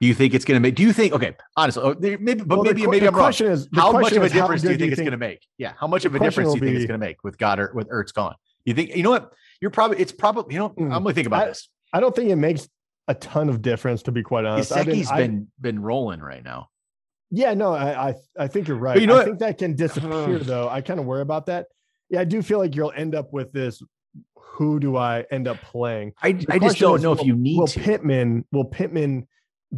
Do 0.00 0.06
you 0.06 0.14
think 0.14 0.32
it's 0.32 0.46
going 0.46 0.56
to 0.56 0.60
make? 0.60 0.76
Do 0.76 0.82
you 0.82 0.94
think? 0.94 1.12
Okay, 1.12 1.36
honestly, 1.56 1.82
oh, 1.82 1.94
maybe, 1.98 2.34
but 2.34 2.56
well, 2.56 2.62
maybe, 2.62 2.82
the, 2.82 2.88
maybe 2.88 3.00
the 3.00 3.08
I'm 3.08 3.14
wrong. 3.14 3.34
Is, 3.34 3.68
how 3.74 3.92
much 3.92 4.12
of 4.12 4.22
a 4.22 4.30
difference 4.30 4.62
do 4.62 4.68
you 4.68 4.78
think, 4.78 4.80
think 4.80 4.92
it's 4.92 5.00
going 5.00 5.10
to 5.10 5.18
make? 5.18 5.46
Yeah, 5.58 5.74
how 5.78 5.86
much 5.86 6.06
of 6.06 6.14
a 6.14 6.18
difference 6.18 6.52
do 6.52 6.56
you 6.56 6.60
think 6.60 6.72
be, 6.72 6.76
it's 6.78 6.86
going 6.86 6.98
to 6.98 7.06
make 7.06 7.22
with 7.22 7.36
Goedert 7.36 7.74
with 7.74 7.90
Ertz 7.90 8.14
gone? 8.14 8.34
You 8.64 8.72
think? 8.72 8.96
You 8.96 9.02
know 9.02 9.10
what? 9.10 9.34
You're 9.60 9.70
probably. 9.70 9.98
It's 9.98 10.12
probably. 10.12 10.54
You 10.54 10.60
know, 10.60 10.68
mm, 10.70 10.84
I'm 10.84 11.02
going 11.02 11.08
to 11.08 11.12
think 11.12 11.26
about 11.26 11.42
I, 11.42 11.46
this. 11.48 11.68
I 11.92 12.00
don't 12.00 12.16
think 12.16 12.30
it 12.30 12.36
makes 12.36 12.66
a 13.08 13.14
ton 13.14 13.50
of 13.50 13.60
difference, 13.60 14.04
to 14.04 14.12
be 14.12 14.22
quite 14.22 14.46
honest. 14.46 14.72
Gesicki's 14.72 15.10
been 15.10 15.48
I, 15.50 15.60
been 15.60 15.82
rolling 15.82 16.20
right 16.20 16.42
now. 16.42 16.68
Yeah, 17.30 17.52
no, 17.52 17.74
I 17.74 18.08
I, 18.08 18.14
I 18.38 18.48
think 18.48 18.68
you're 18.68 18.78
right. 18.78 18.94
But 18.94 19.02
you 19.02 19.06
know 19.06 19.16
I 19.16 19.18
what? 19.18 19.24
think 19.26 19.38
that 19.40 19.58
can 19.58 19.76
disappear 19.76 20.38
though. 20.38 20.66
I 20.66 20.80
kind 20.80 20.98
of 20.98 21.04
worry 21.04 21.20
about 21.20 21.46
that. 21.46 21.66
Yeah, 22.10 22.20
I 22.20 22.24
do 22.24 22.42
feel 22.42 22.58
like 22.58 22.74
you'll 22.74 22.92
end 22.94 23.14
up 23.14 23.32
with 23.32 23.52
this. 23.52 23.82
Who 24.34 24.80
do 24.80 24.96
I 24.96 25.24
end 25.30 25.48
up 25.48 25.60
playing? 25.62 26.12
I, 26.22 26.38
I 26.48 26.58
just 26.58 26.78
don't 26.78 26.96
is, 26.96 27.02
know 27.02 27.10
will, 27.10 27.20
if 27.20 27.26
you 27.26 27.36
need 27.36 27.56
will 27.56 27.68
to. 27.68 27.80
Pittman 27.80 28.44
will 28.52 28.64
Pittman 28.64 29.26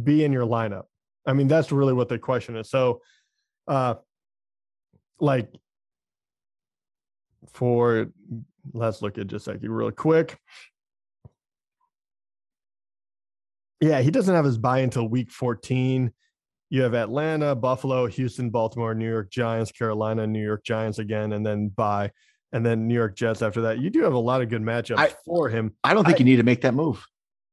be 0.03 0.23
in 0.23 0.33
your 0.33 0.45
lineup? 0.45 0.83
I 1.25 1.33
mean, 1.33 1.47
that's 1.47 1.71
really 1.71 1.93
what 1.93 2.09
the 2.09 2.19
question 2.19 2.57
is. 2.57 2.69
So, 2.69 3.01
uh, 3.67 3.95
like 5.19 5.49
for 7.53 8.07
let's 8.73 9.01
look 9.01 9.17
at 9.17 9.27
just 9.27 9.47
like 9.47 9.59
real 9.61 9.91
quick. 9.91 10.37
Yeah, 13.79 14.01
he 14.01 14.11
doesn't 14.11 14.33
have 14.33 14.45
his 14.45 14.57
buy 14.57 14.79
until 14.79 15.07
week 15.07 15.29
14. 15.29 16.11
You 16.73 16.81
have 16.81 16.95
Atlanta, 16.95 17.53
Buffalo, 17.53 18.07
Houston, 18.07 18.49
Baltimore, 18.49 18.95
New 18.95 19.07
York 19.07 19.29
Giants, 19.29 19.71
Carolina, 19.71 20.25
New 20.25 20.43
York 20.43 20.63
Giants 20.63 20.97
again, 20.97 21.33
and 21.33 21.45
then 21.45 21.67
by 21.67 22.09
and 22.51 22.65
then 22.65 22.87
New 22.87 22.95
York 22.95 23.15
Jets 23.15 23.43
after 23.43 23.61
that. 23.61 23.77
You 23.77 23.91
do 23.91 24.01
have 24.01 24.13
a 24.13 24.19
lot 24.19 24.41
of 24.41 24.49
good 24.49 24.63
matchups 24.63 24.97
I, 24.97 25.13
for 25.23 25.49
him. 25.49 25.75
I 25.83 25.93
don't 25.93 26.03
think 26.03 26.17
I, 26.17 26.19
you 26.21 26.25
need 26.25 26.37
to 26.37 26.43
make 26.43 26.61
that 26.61 26.73
move. 26.73 27.05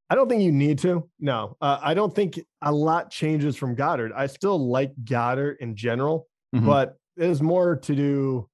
I 0.09 0.15
don't 0.15 0.27
think 0.27 0.41
you 0.41 0.53
need 0.53 0.79
to. 0.79 1.07
No, 1.21 1.59
uh, 1.61 1.79
I 1.83 1.93
don't 1.93 2.15
think 2.15 2.41
a 2.63 2.73
lot 2.73 3.11
changes 3.11 3.57
from 3.57 3.77
Goedert. 3.77 4.13
I 4.17 4.27
still 4.27 4.59
like 4.59 4.95
Goedert 5.05 5.59
in 5.61 5.77
general, 5.77 6.27
mm-hmm. 6.57 6.65
but 6.65 6.97
there's 7.19 7.43
more 7.43 7.77
to 7.77 7.95
do. 7.95 8.49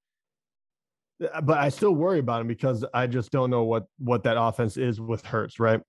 But 1.44 1.58
I 1.58 1.68
still 1.68 1.94
worry 1.94 2.18
about 2.18 2.40
him 2.40 2.48
because 2.48 2.84
I 2.92 3.06
just 3.06 3.30
don't 3.30 3.50
know 3.50 3.62
what 3.62 3.84
what 4.00 4.24
that 4.24 4.36
offense 4.36 4.76
is 4.76 5.00
with 5.00 5.24
Hurts. 5.24 5.60
Right, 5.60 5.80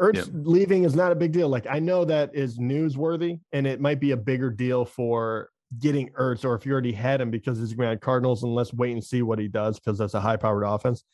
Ertz 0.00 0.16
yep. 0.16 0.28
leaving 0.32 0.84
is 0.84 0.94
not 0.94 1.12
a 1.12 1.14
big 1.14 1.32
deal. 1.32 1.48
Like 1.48 1.66
I 1.68 1.78
know 1.78 2.04
that 2.04 2.30
is 2.34 2.58
newsworthy, 2.58 3.40
and 3.52 3.66
it 3.66 3.80
might 3.80 4.00
be 4.00 4.10
a 4.10 4.16
bigger 4.16 4.50
deal 4.50 4.84
for 4.84 5.50
getting 5.78 6.10
Ertz, 6.10 6.44
or 6.44 6.54
if 6.54 6.66
you 6.66 6.72
already 6.72 6.92
had 6.92 7.20
him 7.20 7.30
because 7.30 7.58
he's 7.58 7.72
going 7.72 7.90
to 7.90 7.96
Cardinals, 7.96 8.42
and 8.42 8.54
let's 8.54 8.72
wait 8.72 8.92
and 8.92 9.02
see 9.02 9.22
what 9.22 9.38
he 9.38 9.48
does 9.48 9.78
because 9.78 9.98
that's 9.98 10.14
a 10.14 10.20
high-powered 10.20 10.64
offense. 10.64 11.04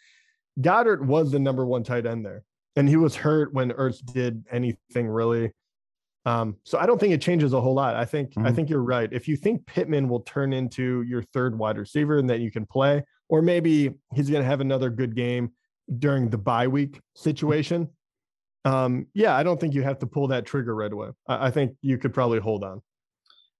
Goedert 0.60 1.04
was 1.04 1.30
the 1.30 1.38
number 1.38 1.64
one 1.64 1.82
tight 1.82 2.06
end 2.06 2.26
there 2.26 2.44
and 2.76 2.88
he 2.88 2.96
was 2.96 3.16
hurt 3.16 3.52
when 3.52 3.70
Ertz 3.72 4.04
did 4.04 4.44
anything 4.50 5.08
really. 5.08 5.52
Um, 6.26 6.56
so 6.64 6.78
I 6.78 6.86
don't 6.86 6.98
think 6.98 7.14
it 7.14 7.22
changes 7.22 7.52
a 7.52 7.60
whole 7.60 7.74
lot. 7.74 7.96
I 7.96 8.04
think 8.04 8.30
mm-hmm. 8.30 8.46
I 8.46 8.52
think 8.52 8.68
you're 8.68 8.82
right. 8.82 9.08
If 9.12 9.26
you 9.26 9.36
think 9.36 9.66
Pittman 9.66 10.08
will 10.08 10.20
turn 10.20 10.52
into 10.52 11.02
your 11.02 11.22
third 11.22 11.58
wide 11.58 11.78
receiver 11.78 12.18
and 12.18 12.28
that 12.28 12.40
you 12.40 12.50
can 12.50 12.66
play, 12.66 13.02
or 13.28 13.42
maybe 13.42 13.94
he's 14.14 14.28
going 14.28 14.42
to 14.42 14.48
have 14.48 14.60
another 14.60 14.90
good 14.90 15.16
game 15.16 15.52
during 15.98 16.28
the 16.28 16.38
bye 16.38 16.68
week 16.68 17.00
situation. 17.14 17.88
Um, 18.64 19.06
yeah, 19.14 19.36
I 19.36 19.42
don't 19.42 19.58
think 19.58 19.74
you 19.74 19.82
have 19.82 19.98
to 20.00 20.06
pull 20.06 20.28
that 20.28 20.44
trigger 20.44 20.74
right 20.74 20.92
away. 20.92 21.08
I, 21.26 21.46
I 21.46 21.50
think 21.50 21.76
you 21.82 21.98
could 21.98 22.12
probably 22.12 22.40
hold 22.40 22.64
on. 22.64 22.82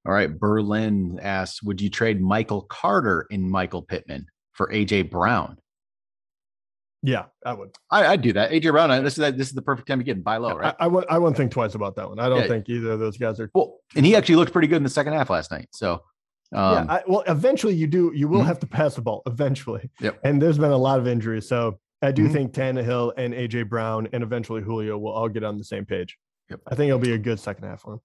All 0.07 0.13
right. 0.13 0.39
Berlin 0.39 1.19
asks, 1.23 1.63
would 1.63 1.81
you 1.81 1.91
trade 1.91 2.21
Michael 2.21 2.63
Carter 2.63 3.27
in 3.31 3.49
Michael 3.49 3.83
Pittman 3.83 4.27
for 4.53 4.69
AJ 4.69 5.11
Brown? 5.11 5.59
Yeah, 7.03 7.27
I 7.47 7.55
would. 7.55 7.71
I, 7.91 8.07
I'd 8.09 8.21
do 8.21 8.35
that. 8.35 8.51
AJ 8.51 8.73
Brown. 8.73 9.03
This 9.03 9.19
is 9.19 9.35
this 9.35 9.49
is 9.49 9.55
the 9.55 9.63
perfect 9.63 9.89
time 9.89 9.99
to 9.99 10.05
get 10.05 10.23
buy 10.23 10.37
low, 10.37 10.55
right? 10.55 10.75
I, 10.79 10.85
I 10.85 10.87
would. 10.87 11.07
I 11.09 11.19
wouldn't 11.19 11.37
think 11.37 11.51
twice 11.51 11.75
about 11.75 11.97
that 11.97 12.09
one. 12.09 12.19
I 12.19 12.29
don't 12.29 12.43
yeah. 12.43 12.49
think 12.49 12.69
either 12.69 12.93
of 12.93 13.01
those 13.01 13.17
guys 13.17 13.41
are. 13.41 13.51
Well, 13.55 13.79
and 13.97 14.05
he 14.05 14.15
actually 14.15 14.37
looked 14.37 14.53
pretty 14.53 14.69
good 14.69 14.77
in 14.77 14.83
the 14.83 14.91
second 14.91 15.15
half 15.15 15.31
last 15.31 15.51
night. 15.51 15.69
So, 15.73 16.03
um, 16.53 16.75
yeah. 16.75 16.87
I, 16.91 17.03
well, 17.07 17.25
eventually 17.27 17.75
you 17.75 17.87
do. 17.87 18.13
You 18.15 18.29
will 18.29 18.41
mm-hmm. 18.41 18.49
have 18.49 18.61
to 18.61 18.67
pass 18.67 18.97
the 18.97 19.01
ball 19.01 19.23
eventually. 19.25 19.91
Yep. 20.01 20.21
And 20.25 20.43
there's 20.43 20.59
been 20.59 20.73
a 20.73 20.77
lot 20.77 20.99
of 20.99 21.09
injuries, 21.09 21.49
so 21.49 21.79
I 22.03 22.13
do 22.13 22.25
mm-hmm. 22.25 22.33
think 22.33 22.53
Tannehill 22.53 23.13
and 23.17 23.35
AJ 23.35 23.69
Brown 23.69 24.09
and 24.13 24.23
eventually 24.23 24.63
Julio 24.63 24.97
will 24.99 25.13
all 25.13 25.29
get 25.29 25.45
on 25.45 25.59
the 25.59 25.65
same 25.65 25.85
page. 25.85 26.17
Yep. 26.49 26.61
I 26.67 26.75
think 26.75 26.89
it'll 26.89 26.99
be 26.99 27.13
a 27.13 27.19
good 27.19 27.39
second 27.39 27.65
half 27.65 27.83
for 27.83 27.95
him. 27.95 28.01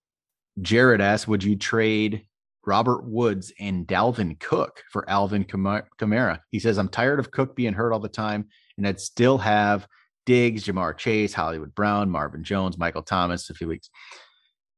Jared 0.62 1.02
asks, 1.02 1.28
"Would 1.28 1.44
you 1.44 1.56
trade 1.56 2.26
Robert 2.66 3.06
Woods 3.06 3.54
and 3.60 3.88
Dalvin 3.88 4.40
Cook 4.40 4.84
for 4.92 5.10
Alvin 5.10 5.46
Kamara?" 5.46 6.40
He 6.52 6.60
says, 6.60 6.78
"I'm 6.78 6.90
tired 6.90 7.20
of 7.20 7.32
Cook 7.32 7.56
being 7.56 7.74
hurt 7.74 7.94
all 7.94 8.00
the 8.00 8.10
time." 8.10 8.48
and 8.78 8.88
I'd 8.88 9.00
still 9.00 9.38
have 9.38 9.88
Diggs, 10.26 10.66
Ja'Marr 10.66 10.98
Chase, 10.98 11.34
Hollywood 11.34 11.76
Brown, 11.76 12.10
Marvin 12.10 12.44
Jones, 12.44 12.78
Michael 12.78 13.04
Thomas 13.04 13.50
a 13.50 13.54
few 13.54 13.68
weeks. 13.68 13.90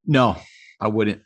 No, 0.05 0.37
I 0.79 0.87
wouldn't. 0.87 1.21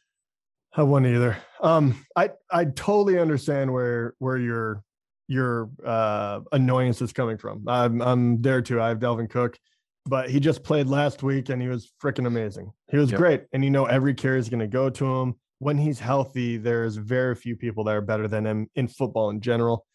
I 0.74 0.84
wouldn't 0.84 1.14
either. 1.14 1.38
Um, 1.62 2.06
I 2.16 2.32
I 2.50 2.66
totally 2.66 3.20
understand 3.20 3.74
where 3.74 4.16
where 4.20 4.38
your 4.38 4.84
your 5.32 5.70
uh, 5.86 6.42
annoyance 6.52 7.02
is 7.02 7.14
coming 7.14 7.38
from. 7.38 7.64
I'm 7.68 8.02
I'm 8.02 8.42
there 8.42 8.62
too. 8.62 8.82
I 8.82 8.90
have 8.90 9.00
Dalvin 9.00 9.30
Cook, 9.30 9.58
but 10.06 10.30
he 10.30 10.40
just 10.42 10.62
played 10.64 10.88
last 10.88 11.24
week 11.24 11.48
and 11.50 11.62
he 11.62 11.70
was 11.70 11.92
freaking 12.04 12.28
amazing. 12.28 12.72
He 12.90 12.98
was 12.98 13.12
Yep. 13.12 13.18
great, 13.18 13.44
and 13.54 13.64
you 13.64 13.70
know 13.70 13.86
every 13.86 14.14
carry 14.14 14.40
is 14.40 14.50
going 14.50 14.60
to 14.60 14.68
go 14.68 14.90
to 14.90 15.06
him 15.06 15.36
when 15.60 15.78
he's 15.78 16.00
healthy. 16.00 16.58
There's 16.58 16.98
very 16.98 17.36
few 17.36 17.56
people 17.56 17.86
that 17.86 17.96
are 17.96 18.02
better 18.02 18.28
than 18.28 18.46
him 18.46 18.68
in 18.76 18.88
football 18.90 19.30
in 19.30 19.40
general. 19.40 19.86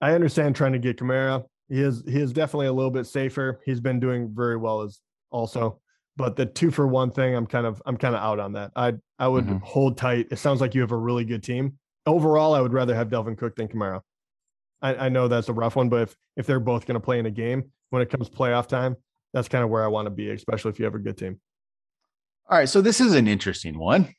I 0.00 0.12
understand 0.12 0.54
trying 0.54 0.72
to 0.72 0.78
get 0.78 0.96
Kamara. 0.96 1.44
He 1.68 1.80
is 1.80 2.02
he 2.06 2.20
is 2.20 2.32
definitely 2.32 2.66
a 2.68 2.72
little 2.72 2.90
bit 2.90 3.06
safer. 3.06 3.60
He's 3.64 3.80
been 3.80 3.98
doing 4.00 4.32
very 4.34 4.56
well 4.56 4.82
as 4.82 5.00
also, 5.30 5.80
but 6.16 6.36
the 6.36 6.46
two 6.46 6.70
for 6.70 6.86
one 6.86 7.10
thing, 7.10 7.34
I'm 7.34 7.46
kind 7.46 7.66
of 7.66 7.82
I'm 7.84 7.96
kind 7.96 8.14
of 8.14 8.20
out 8.22 8.38
on 8.38 8.52
that. 8.52 8.70
I 8.76 8.94
I 9.18 9.26
would 9.28 9.46
Mhm. 9.46 9.60
hold 9.62 9.96
tight. 9.98 10.28
It 10.30 10.38
sounds 10.38 10.60
like 10.60 10.74
you 10.74 10.80
have 10.82 10.92
a 10.92 10.96
really 10.96 11.24
good 11.24 11.42
team. 11.42 11.78
Overall, 12.06 12.54
I 12.54 12.60
would 12.60 12.72
rather 12.72 12.94
have 12.94 13.08
Dalvin 13.08 13.36
Cook 13.36 13.56
than 13.56 13.66
Kamara. 13.68 14.00
I, 14.82 14.94
I 15.06 15.08
know 15.08 15.28
that's 15.28 15.48
a 15.48 15.52
rough 15.52 15.76
one, 15.76 15.88
but 15.88 16.02
if 16.02 16.16
if 16.36 16.46
they're 16.46 16.60
both 16.60 16.86
going 16.86 16.94
to 16.94 17.00
play 17.04 17.18
in 17.18 17.26
a 17.26 17.30
game 17.30 17.70
when 17.90 18.02
it 18.02 18.10
comes 18.10 18.28
playoff 18.28 18.66
time, 18.66 18.96
that's 19.32 19.48
kind 19.48 19.62
of 19.64 19.70
where 19.70 19.84
I 19.84 19.88
want 19.88 20.06
to 20.06 20.10
be, 20.10 20.30
especially 20.30 20.70
if 20.70 20.78
you 20.78 20.84
have 20.84 20.94
a 20.94 20.98
good 20.98 21.18
team. 21.18 21.40
All 22.48 22.58
right, 22.58 22.68
so 22.68 22.80
this 22.80 23.00
is 23.00 23.14
an 23.14 23.28
interesting 23.28 23.78
one. 23.78 24.14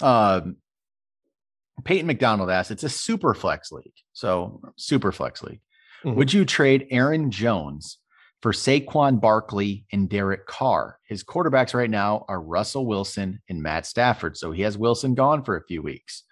Um, 0.00 0.56
Peyton 1.84 2.06
McDonald 2.06 2.50
asked, 2.50 2.70
"It's 2.70 2.84
a 2.84 2.88
super 2.88 3.34
flex 3.34 3.72
league, 3.72 3.92
so 4.12 4.60
super 4.76 5.12
flex 5.12 5.42
league. 5.42 5.60
Mhm. 6.04 6.14
Would 6.16 6.32
you 6.32 6.44
trade 6.44 6.86
Aaron 6.90 7.30
Jones 7.30 7.98
for 8.42 8.52
Saquon 8.52 9.20
Barkley 9.20 9.86
and 9.92 10.08
Derek 10.08 10.46
Carr? 10.46 10.98
His 11.08 11.24
quarterbacks 11.24 11.74
right 11.74 11.90
now 11.90 12.24
are 12.28 12.40
Russell 12.40 12.86
Wilson 12.86 13.42
and 13.48 13.62
Matt 13.62 13.86
Stafford, 13.86 14.36
so 14.36 14.52
he 14.52 14.62
has 14.62 14.78
Wilson 14.78 15.14
gone 15.14 15.42
for 15.44 15.56
a 15.56 15.64
few 15.64 15.82
weeks. 15.82 16.22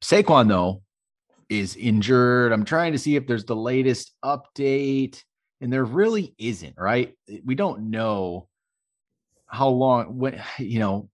Saquon 0.00 0.48
though 0.48 0.82
is 1.60 1.76
injured. 1.76 2.52
I'm 2.52 2.64
trying 2.64 2.92
to 2.92 2.98
see 2.98 3.16
if 3.16 3.26
there's 3.26 3.44
the 3.44 3.56
latest 3.56 4.12
update, 4.24 5.22
and 5.60 5.72
there 5.72 5.84
really 5.84 6.34
isn't. 6.38 6.74
Right? 6.76 7.16
We 7.44 7.54
don't 7.54 7.90
know." 7.90 8.48
how 9.52 9.68
long 9.68 10.16
when 10.16 10.42
you 10.58 10.78
know 10.78 11.10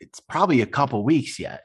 it's 0.00 0.18
probably 0.18 0.60
a 0.60 0.66
couple 0.66 1.04
weeks 1.04 1.38
yet 1.38 1.62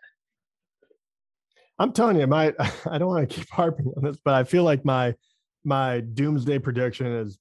I'm 1.80 1.94
telling 1.94 2.20
you, 2.20 2.28
my 2.28 2.54
I 2.86 2.98
don't 2.98 3.08
want 3.08 3.30
to 3.30 3.36
keep 3.36 3.50
harping 3.50 3.92
on 3.96 4.04
this, 4.04 4.18
but 4.24 4.34
I 4.34 4.44
feel 4.44 4.64
like 4.64 4.86
my 4.86 5.16
my 5.64 6.02
doomsday 6.02 6.60
prediction 6.60 7.08
is 7.08 7.40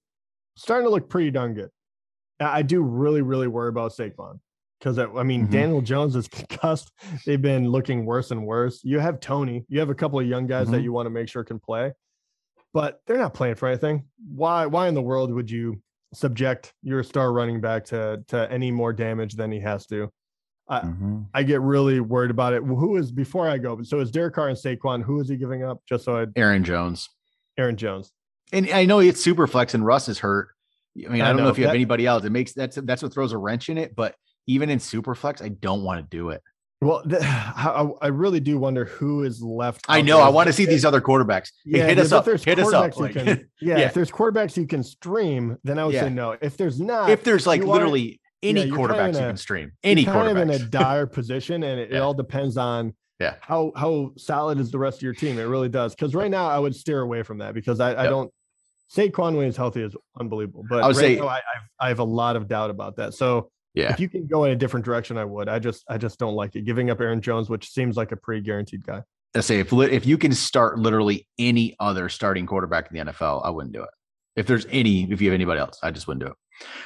starting 0.56 0.86
to 0.86 0.90
look 0.90 1.08
pretty 1.08 1.30
darn 1.30 1.54
good. 1.54 1.70
I 2.40 2.62
do 2.62 2.80
really, 2.80 3.20
really 3.20 3.48
worry 3.48 3.68
about 3.68 3.92
Saquon 3.92 4.38
because 4.78 4.98
I, 4.98 5.04
I 5.06 5.22
mean 5.22 5.46
Mhm. 5.46 5.50
Daniel 5.50 5.80
Jones 5.82 6.14
is 6.16 6.28
concussed. 6.28 6.90
They've 7.26 7.40
been 7.40 7.68
looking 7.70 8.04
worse 8.06 8.30
and 8.30 8.46
worse. 8.46 8.80
You 8.84 8.98
have 9.00 9.20
Toney, 9.20 9.64
you 9.68 9.80
have 9.80 9.90
a 9.90 9.94
couple 9.94 10.18
of 10.20 10.26
young 10.26 10.46
guys 10.46 10.70
that 10.70 10.80
Mhm. 10.80 10.84
you 10.84 10.92
want 10.92 11.06
to 11.06 11.10
make 11.10 11.28
sure 11.28 11.44
can 11.44 11.58
play, 11.58 11.92
but 12.72 13.00
they're 13.06 13.18
not 13.18 13.34
playing 13.34 13.56
for 13.56 13.68
anything. 13.68 14.04
Why? 14.34 14.66
Why 14.66 14.88
in 14.88 14.94
the 14.94 15.02
world 15.02 15.32
would 15.32 15.50
you 15.50 15.80
subject 16.14 16.72
your 16.82 17.02
star 17.02 17.32
running 17.32 17.60
back 17.60 17.84
to 17.86 18.22
to 18.28 18.50
any 18.50 18.70
more 18.70 18.92
damage 18.92 19.34
than 19.34 19.50
he 19.52 19.60
has 19.60 19.86
to? 19.86 20.10
I 20.70 21.42
get 21.44 21.62
really 21.62 21.98
worried 22.00 22.30
about 22.30 22.52
it. 22.52 22.62
Who 22.62 22.96
is 22.96 23.10
before 23.10 23.48
I 23.48 23.56
go? 23.56 23.82
So 23.82 24.00
is 24.00 24.10
Derek 24.10 24.34
Carr 24.34 24.48
and 24.48 24.56
Saquon? 24.58 25.02
Who 25.02 25.18
is 25.18 25.26
he 25.28 25.36
giving 25.38 25.64
up? 25.64 25.80
Just 25.88 26.04
so 26.04 26.18
I 26.18 26.26
aaron 26.36 26.62
jones 26.62 27.08
Aaron 27.56 27.76
Jones. 27.76 28.12
and 28.52 28.68
i 28.70 28.84
know 28.84 29.00
it's 29.00 29.20
super 29.20 29.46
flex 29.46 29.74
and 29.74 29.84
russ 29.84 30.08
is 30.08 30.18
hurt 30.20 30.48
i 31.06 31.08
mean 31.10 31.22
i, 31.22 31.24
I 31.24 31.28
don't 31.28 31.38
know, 31.38 31.44
know, 31.44 31.48
if 31.50 31.58
you 31.58 31.64
have 31.64 31.74
anybody 31.74 32.06
else 32.06 32.24
it 32.24 32.30
makes 32.30 32.52
that's 32.52 32.76
that's 32.76 33.02
what 33.02 33.12
throws 33.12 33.32
a 33.32 33.38
wrench 33.38 33.68
in 33.68 33.78
it 33.78 33.96
but 33.96 34.14
even 34.48 34.68
in 34.70 34.78
Superflex, 34.80 35.40
i 35.42 35.48
don't 35.48 35.82
want 35.84 36.00
to 36.00 36.16
do 36.16 36.30
it 36.30 36.42
Well, 36.80 37.02
th- 37.04 37.22
I, 37.22 37.88
I 38.02 38.06
really 38.08 38.40
do 38.40 38.58
wonder 38.58 38.84
who 38.86 39.22
is 39.22 39.40
left. 39.40 39.84
i 39.88 40.00
know 40.02 40.16
there. 40.16 40.26
i 40.26 40.28
want 40.28 40.48
to 40.48 40.52
see 40.52 40.64
these 40.66 40.84
other 40.84 41.00
quarterbacks 41.00 41.52
hey, 41.64 41.78
hit 41.80 41.98
us 41.98 42.10
up 42.12 42.24
hit 42.26 42.58
us 42.58 42.72
up 42.72 42.96
like, 42.98 43.12
can- 43.12 43.26
yeah, 43.60 43.78
yeah. 43.78 43.78
if 43.86 43.94
there's 43.94 44.10
quarterbacks 44.10 44.56
you 44.56 44.66
can 44.66 44.82
stream, 44.82 45.56
then 45.64 45.78
I 45.78 45.84
would 45.84 45.94
Yeah. 45.94 46.02
say 46.02 46.10
no. 46.10 46.36
If 46.40 46.56
there's 46.56 46.80
not, 46.80 47.10
if 47.10 47.22
there's 47.22 47.46
like 47.46 47.60
you 47.62 47.70
are- 47.70 47.74
literally 47.74 48.20
any 48.42 48.60
yeah, 48.60 48.66
you're 48.66 48.76
kind 48.76 48.90
of 48.90 48.96
quarterbacks 48.96 49.14
you 49.20 49.26
can 49.26 49.36
stream 49.36 49.72
you're 49.82 49.90
any 49.92 50.04
kind 50.04 50.28
of 50.28 50.36
in 50.36 50.50
a 50.50 50.58
dire 50.80 51.06
position, 51.06 51.62
and 51.64 51.78
it, 51.80 51.92
it 51.92 51.96
all 51.98 52.14
depends 52.14 52.56
on 52.56 52.94
Yeah. 53.18 53.34
how 53.40 53.72
how 53.74 54.12
solid 54.16 54.60
is 54.60 54.70
the 54.70 54.78
rest 54.78 54.98
of 54.98 55.02
your 55.02 55.14
team. 55.14 55.38
It 55.38 55.42
really 55.44 55.68
does. 55.68 55.94
Because 55.94 56.14
right 56.14 56.30
now 56.30 56.46
I 56.48 56.58
would 56.58 56.74
steer 56.76 57.00
away 57.00 57.22
from 57.24 57.38
that 57.38 57.52
because 57.54 57.80
I, 57.80 58.04
I 58.04 58.06
don't. 58.06 58.32
Saquon 58.94 59.36
when 59.36 59.46
he's 59.46 59.56
healthy 59.56 59.82
is 59.82 59.94
unbelievable, 60.18 60.64
but 60.68 60.82
I 60.82 60.86
would 60.86 60.96
right 60.96 61.02
say- 61.02 61.16
now, 61.16 61.26
I, 61.28 61.40
I 61.80 61.88
have 61.88 61.98
a 61.98 62.04
lot 62.04 62.36
of 62.36 62.46
doubt 62.48 62.70
about 62.70 62.96
that. 62.96 63.12
So 63.14 63.50
yeah 63.74 63.92
if 63.92 64.00
you 64.00 64.08
can 64.08 64.26
go 64.26 64.44
in 64.44 64.52
a 64.52 64.56
different 64.56 64.84
direction, 64.84 65.18
I 65.18 65.24
would. 65.24 65.48
I 65.48 65.58
just 65.58 65.84
I 65.88 65.98
just 65.98 66.18
don't 66.18 66.34
like 66.34 66.56
it. 66.56 66.62
Giving 66.62 66.90
up 66.90 67.00
Aaron 67.00 67.20
Jones, 67.20 67.48
which 67.48 67.68
seems 67.68 67.96
like 67.96 68.12
a 68.12 68.16
pretty 68.16 68.42
guaranteed 68.42 68.84
guy. 68.84 69.02
I 69.34 69.40
say 69.40 69.60
if 69.60 69.72
if 69.72 70.06
you 70.06 70.18
can 70.18 70.32
start 70.32 70.78
literally 70.78 71.26
any 71.38 71.76
other 71.78 72.08
starting 72.08 72.46
quarterback 72.46 72.90
in 72.90 72.96
the 73.06 73.12
NFL, 73.12 73.44
I 73.44 73.50
wouldn't 73.50 73.74
do 73.74 73.82
it. 73.82 73.90
If 74.36 74.46
there's 74.46 74.66
any, 74.70 75.10
if 75.10 75.20
you 75.20 75.28
have 75.28 75.34
anybody 75.34 75.60
else, 75.60 75.78
I 75.82 75.90
just 75.90 76.06
wouldn't 76.06 76.24
do 76.24 76.30
it. 76.30 76.36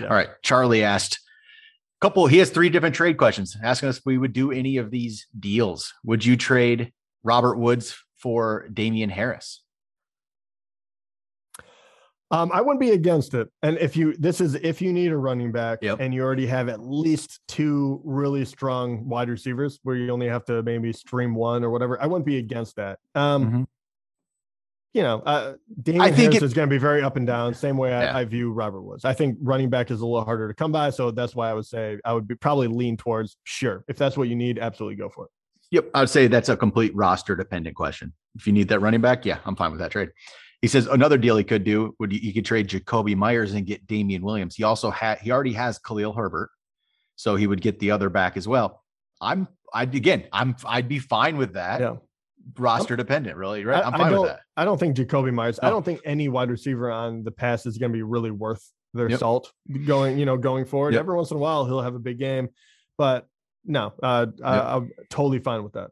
Yeah. 0.00 0.08
All 0.08 0.14
right. 0.14 0.28
Charlie 0.42 0.82
asked 0.82 1.20
a 2.00 2.04
couple, 2.04 2.26
he 2.26 2.38
has 2.38 2.50
three 2.50 2.70
different 2.70 2.94
trade 2.94 3.16
questions 3.18 3.56
asking 3.62 3.90
us 3.90 3.98
if 3.98 4.06
we 4.06 4.18
would 4.18 4.32
do 4.32 4.50
any 4.50 4.78
of 4.78 4.90
these 4.90 5.26
deals. 5.38 5.92
Would 6.04 6.24
you 6.24 6.36
trade 6.36 6.92
Robert 7.22 7.58
Woods 7.58 7.96
for 8.16 8.68
Damien 8.72 9.10
Harris? 9.10 9.62
Um, 12.32 12.50
I 12.52 12.62
wouldn't 12.62 12.80
be 12.80 12.90
against 12.92 13.34
it. 13.34 13.48
And 13.62 13.76
if 13.78 13.94
you 13.96 14.14
this 14.16 14.40
is 14.40 14.54
if 14.54 14.80
you 14.80 14.90
need 14.92 15.12
a 15.12 15.16
running 15.16 15.52
back 15.52 15.80
Yep. 15.82 15.98
and 16.00 16.14
you 16.14 16.22
already 16.22 16.46
have 16.46 16.68
at 16.70 16.80
least 16.80 17.40
two 17.46 18.00
really 18.04 18.44
strong 18.46 19.06
wide 19.06 19.28
receivers 19.28 19.78
where 19.82 19.96
you 19.96 20.10
only 20.10 20.28
have 20.28 20.44
to 20.46 20.62
maybe 20.62 20.92
stream 20.94 21.34
one 21.34 21.62
or 21.62 21.70
whatever, 21.70 22.00
I 22.00 22.06
wouldn't 22.06 22.24
be 22.26 22.38
against 22.38 22.76
that. 22.76 22.98
Um, 23.14 23.44
Mhm. 23.52 23.66
you 24.94 25.02
know, 25.02 25.20
uh, 25.26 25.54
Damien 25.82 26.02
I 26.02 26.08
think 26.08 26.32
Harris 26.32 26.36
it- 26.36 26.42
is 26.42 26.54
going 26.54 26.68
to 26.68 26.72
be 26.74 26.78
very 26.78 27.02
up 27.02 27.16
and 27.16 27.26
down, 27.26 27.52
same 27.52 27.76
way 27.76 27.90
Yeah. 27.90 28.14
I, 28.16 28.20
I 28.20 28.24
view 28.24 28.50
Robert 28.52 28.80
Woods. 28.82 29.04
I 29.04 29.12
think 29.12 29.36
running 29.42 29.68
back 29.68 29.90
is 29.90 30.00
a 30.00 30.06
little 30.06 30.24
harder 30.24 30.48
to 30.48 30.54
come 30.54 30.72
by, 30.72 30.88
so 30.88 31.10
that's 31.10 31.34
why 31.36 31.50
I 31.50 31.54
would 31.54 31.66
say 31.66 31.98
I 32.04 32.14
would 32.14 32.26
be 32.26 32.34
probably 32.34 32.66
lean 32.68 32.96
towards 32.96 33.36
sure 33.44 33.84
if 33.88 33.98
that's 33.98 34.16
what 34.16 34.28
you 34.28 34.36
need, 34.36 34.58
absolutely 34.58 34.96
go 34.96 35.10
for 35.10 35.26
it. 35.26 35.30
Yep. 35.70 35.90
I 35.94 36.00
would 36.00 36.10
say 36.10 36.28
that's 36.28 36.48
a 36.48 36.56
complete 36.56 36.94
roster 36.94 37.36
dependent 37.36 37.76
question. 37.76 38.14
If 38.36 38.46
you 38.46 38.54
need 38.54 38.68
that 38.68 38.80
running 38.80 39.00
back, 39.02 39.26
yeah, 39.26 39.38
I'm 39.44 39.54
fine 39.56 39.70
with 39.70 39.80
that 39.80 39.90
trade. 39.90 40.08
He 40.62 40.68
says 40.68 40.86
another 40.86 41.18
deal 41.18 41.36
he 41.36 41.42
could 41.44 41.64
do 41.64 41.94
would 41.98 42.12
you 42.12 42.32
could 42.32 42.44
trade 42.44 42.68
Jakobi 42.68 43.16
Meyers 43.16 43.52
and 43.52 43.66
get 43.66 43.84
Damien 43.86 44.22
Williams. 44.22 44.54
He 44.54 44.62
also 44.62 44.90
had 44.90 45.18
he 45.18 45.32
already 45.32 45.52
has 45.52 45.78
Khalil 45.78 46.12
Herbert, 46.12 46.50
so 47.16 47.34
he 47.36 47.46
would 47.48 47.60
get 47.60 47.80
the 47.80 47.90
other 47.90 48.08
back 48.08 48.36
as 48.36 48.46
well. 48.46 48.82
I'm 49.20 49.48
I'd 49.74 49.94
again 49.94 50.24
I'm 50.32 50.54
I'd 50.64 50.88
be 50.88 51.00
fine 51.00 51.36
with 51.36 51.54
that. 51.54 51.80
Yeah. 51.80 51.96
Roster 52.58 52.96
dependent, 52.96 53.36
really. 53.36 53.64
Right? 53.64 53.84
I- 53.84 53.88
I'm 53.88 53.94
I 53.94 53.98
fine 53.98 54.12
with 54.12 54.28
that. 54.30 54.40
I 54.56 54.64
don't 54.64 54.78
think 54.78 54.96
Jakobi 54.96 55.32
Meyers. 55.34 55.58
I 55.62 55.68
don't 55.70 55.84
think 55.84 56.00
any 56.04 56.28
wide 56.28 56.50
receiver 56.50 56.90
on 56.90 57.24
the 57.24 57.30
pass 57.32 57.66
is 57.66 57.76
going 57.78 57.90
to 57.92 57.96
be 57.96 58.02
really 58.02 58.30
worth 58.30 58.64
their 58.94 59.08
Yep. 59.10 59.18
salt 59.18 59.52
going. 59.86 60.16
You 60.18 60.26
know, 60.26 60.36
going 60.36 60.64
forward. 60.64 60.94
Yep. 60.94 61.00
Every 61.00 61.16
once 61.16 61.30
in 61.32 61.36
a 61.38 61.40
while, 61.40 61.66
he'll 61.66 61.82
have 61.82 61.94
a 61.96 62.00
big 62.00 62.18
game, 62.18 62.48
but 62.98 63.26
no, 63.64 63.92
uh, 64.02 64.26
I, 64.44 64.58
I'm 64.76 64.90
totally 65.08 65.38
fine 65.38 65.62
with 65.64 65.72
that. 65.74 65.90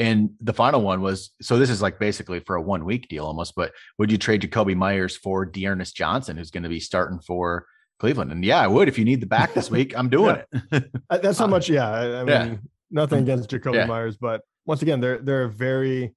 And 0.00 0.30
the 0.40 0.54
final 0.54 0.80
one 0.80 1.02
was 1.02 1.30
so 1.42 1.58
this 1.58 1.68
is 1.68 1.82
like 1.82 1.98
basically 1.98 2.40
for 2.40 2.56
a 2.56 2.62
one 2.62 2.86
week 2.86 3.06
deal 3.08 3.26
almost, 3.26 3.54
but 3.54 3.72
would 3.98 4.10
you 4.10 4.16
trade 4.16 4.40
Jakobi 4.40 4.74
Meyers 4.74 5.14
for 5.14 5.44
D'Ernest 5.44 5.94
Johnson, 5.94 6.38
who's 6.38 6.50
going 6.50 6.62
to 6.62 6.70
be 6.70 6.80
starting 6.80 7.20
for 7.20 7.66
Cleveland? 7.98 8.32
And 8.32 8.42
yeah, 8.42 8.60
I 8.60 8.66
would 8.66 8.88
if 8.88 8.98
you 8.98 9.04
need 9.04 9.20
the 9.20 9.26
back 9.26 9.52
this 9.52 9.70
week. 9.70 9.92
I'm 9.94 10.08
doing 10.08 10.36
it. 10.72 10.90
Uh, 11.10 11.18
That's 11.18 11.38
how 11.38 11.44
Uh, 11.48 11.48
much. 11.48 11.68
Yeah, 11.68 11.86
I, 11.90 12.20
I 12.20 12.24
mean, 12.24 12.26
yeah. 12.52 12.56
nothing 12.90 13.18
against 13.24 13.50
Jakobi 13.50 13.74
Yeah. 13.74 13.84
Meyers, 13.84 14.16
but 14.16 14.40
once 14.64 14.80
again, 14.80 15.00
they're 15.00 15.18
they're 15.18 15.48
very 15.48 16.14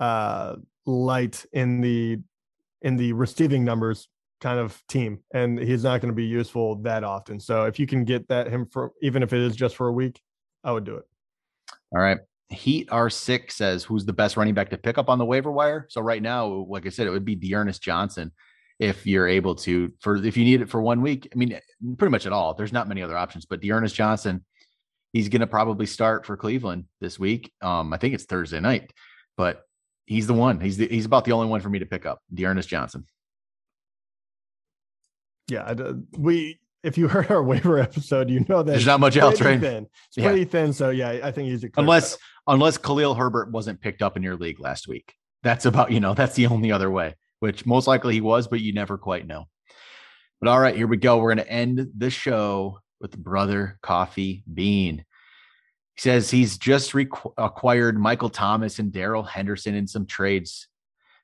uh, 0.00 0.56
light 0.86 1.44
in 1.52 1.82
the 1.82 2.18
in 2.80 2.96
the 2.96 3.12
receiving 3.12 3.62
numbers 3.62 4.08
kind 4.40 4.58
of 4.58 4.82
team, 4.88 5.20
and 5.34 5.58
he's 5.58 5.84
not 5.84 6.00
going 6.00 6.10
to 6.10 6.16
be 6.16 6.24
useful 6.24 6.76
that 6.76 7.04
often. 7.04 7.38
So 7.40 7.66
if 7.66 7.78
you 7.78 7.86
can 7.86 8.04
get 8.04 8.26
that 8.28 8.46
him 8.48 8.64
for 8.72 8.92
even 9.02 9.22
if 9.22 9.34
it 9.34 9.40
is 9.40 9.54
just 9.54 9.76
for 9.76 9.88
a 9.88 9.92
week, 9.92 10.18
I 10.64 10.72
would 10.72 10.84
do 10.84 10.96
it. 10.96 11.04
All 11.94 12.00
right. 12.00 12.18
Heat 12.52 12.88
R6 12.90 13.52
says 13.52 13.84
who's 13.84 14.04
the 14.04 14.12
best 14.12 14.36
running 14.36 14.54
back 14.54 14.70
to 14.70 14.78
pick 14.78 14.98
up 14.98 15.08
on 15.08 15.18
the 15.18 15.24
waiver 15.24 15.50
wire. 15.50 15.86
So 15.88 16.00
right 16.00 16.22
now, 16.22 16.46
like 16.68 16.86
I 16.86 16.90
said, 16.90 17.06
it 17.06 17.10
would 17.10 17.24
be 17.24 17.34
D'Ernest 17.34 17.82
Johnson 17.82 18.32
if 18.78 19.06
you're 19.06 19.28
able 19.28 19.54
to 19.54 19.92
for 20.00 20.16
if 20.16 20.36
you 20.36 20.44
need 20.44 20.60
it 20.60 20.68
for 20.68 20.82
one 20.82 21.02
week. 21.02 21.28
I 21.32 21.36
mean, 21.36 21.58
pretty 21.98 22.10
much 22.10 22.26
at 22.26 22.32
all. 22.32 22.54
There's 22.54 22.72
not 22.72 22.88
many 22.88 23.02
other 23.02 23.16
options, 23.16 23.46
but 23.46 23.60
D'Ernest 23.60 23.94
Johnson, 23.94 24.44
he's 25.12 25.28
gonna 25.28 25.46
probably 25.46 25.86
start 25.86 26.26
for 26.26 26.36
Cleveland 26.36 26.84
this 27.00 27.18
week. 27.18 27.52
Um, 27.60 27.92
I 27.92 27.96
think 27.96 28.14
it's 28.14 28.24
Thursday 28.24 28.60
night, 28.60 28.92
but 29.36 29.62
he's 30.06 30.26
the 30.26 30.34
one. 30.34 30.60
He's 30.60 30.76
the, 30.76 30.88
he's 30.88 31.06
about 31.06 31.24
the 31.24 31.32
only 31.32 31.48
one 31.48 31.60
for 31.60 31.68
me 31.68 31.78
to 31.78 31.86
pick 31.86 32.06
up. 32.06 32.20
D'Ernest 32.32 32.68
Johnson. 32.68 33.06
Yeah, 35.48 35.74
we. 36.16 36.58
If 36.82 36.98
you 36.98 37.08
heard 37.08 37.30
our 37.30 37.42
waiver 37.42 37.78
episode, 37.80 38.28
you 38.30 38.40
know 38.48 38.62
that 38.62 38.72
There's 38.72 38.86
not 38.86 39.00
much 39.00 39.16
it's 39.16 39.22
else, 39.22 39.38
pretty 39.38 39.54
right? 39.54 39.60
Thin. 39.60 39.86
It's 40.08 40.16
Yeah. 40.16 40.26
pretty 40.28 40.44
thin. 40.44 40.72
So 40.72 40.90
yeah, 40.90 41.20
I 41.22 41.30
think 41.30 41.48
he's 41.50 41.64
a 41.64 41.70
Unless 41.76 42.18
unless 42.46 42.76
Khalil 42.78 43.14
Herbert 43.14 43.50
wasn't 43.52 43.80
picked 43.80 44.02
up 44.02 44.16
in 44.16 44.22
your 44.22 44.36
league 44.36 44.58
last 44.60 44.88
week. 44.88 45.14
That's 45.42 45.64
about, 45.66 45.90
you 45.92 46.00
know, 46.00 46.14
that's 46.14 46.34
the 46.34 46.46
only 46.46 46.70
other 46.72 46.90
way, 46.90 47.14
which 47.40 47.66
most 47.66 47.86
likely 47.86 48.14
he 48.14 48.20
was, 48.20 48.46
but 48.48 48.60
you 48.60 48.72
never 48.72 48.98
quite 48.98 49.26
know. 49.26 49.46
But 50.40 50.48
all 50.50 50.58
right, 50.60 50.74
here 50.76 50.86
we 50.88 50.96
go. 50.96 51.18
We're 51.18 51.34
going 51.34 51.44
to 51.46 51.52
end 51.52 51.88
the 51.96 52.10
show 52.10 52.80
with 53.00 53.16
Brother 53.16 53.78
Coffee 53.82 54.42
Bean. 54.52 55.04
He 55.94 56.00
says 56.00 56.30
he's 56.30 56.58
just 56.58 56.92
requ- 56.92 57.32
acquired 57.36 57.98
Michael 57.98 58.30
Thomas 58.30 58.78
and 58.78 58.90
Darrell 58.92 59.22
Henderson 59.24 59.74
in 59.74 59.86
some 59.86 60.06
trades. 60.06 60.68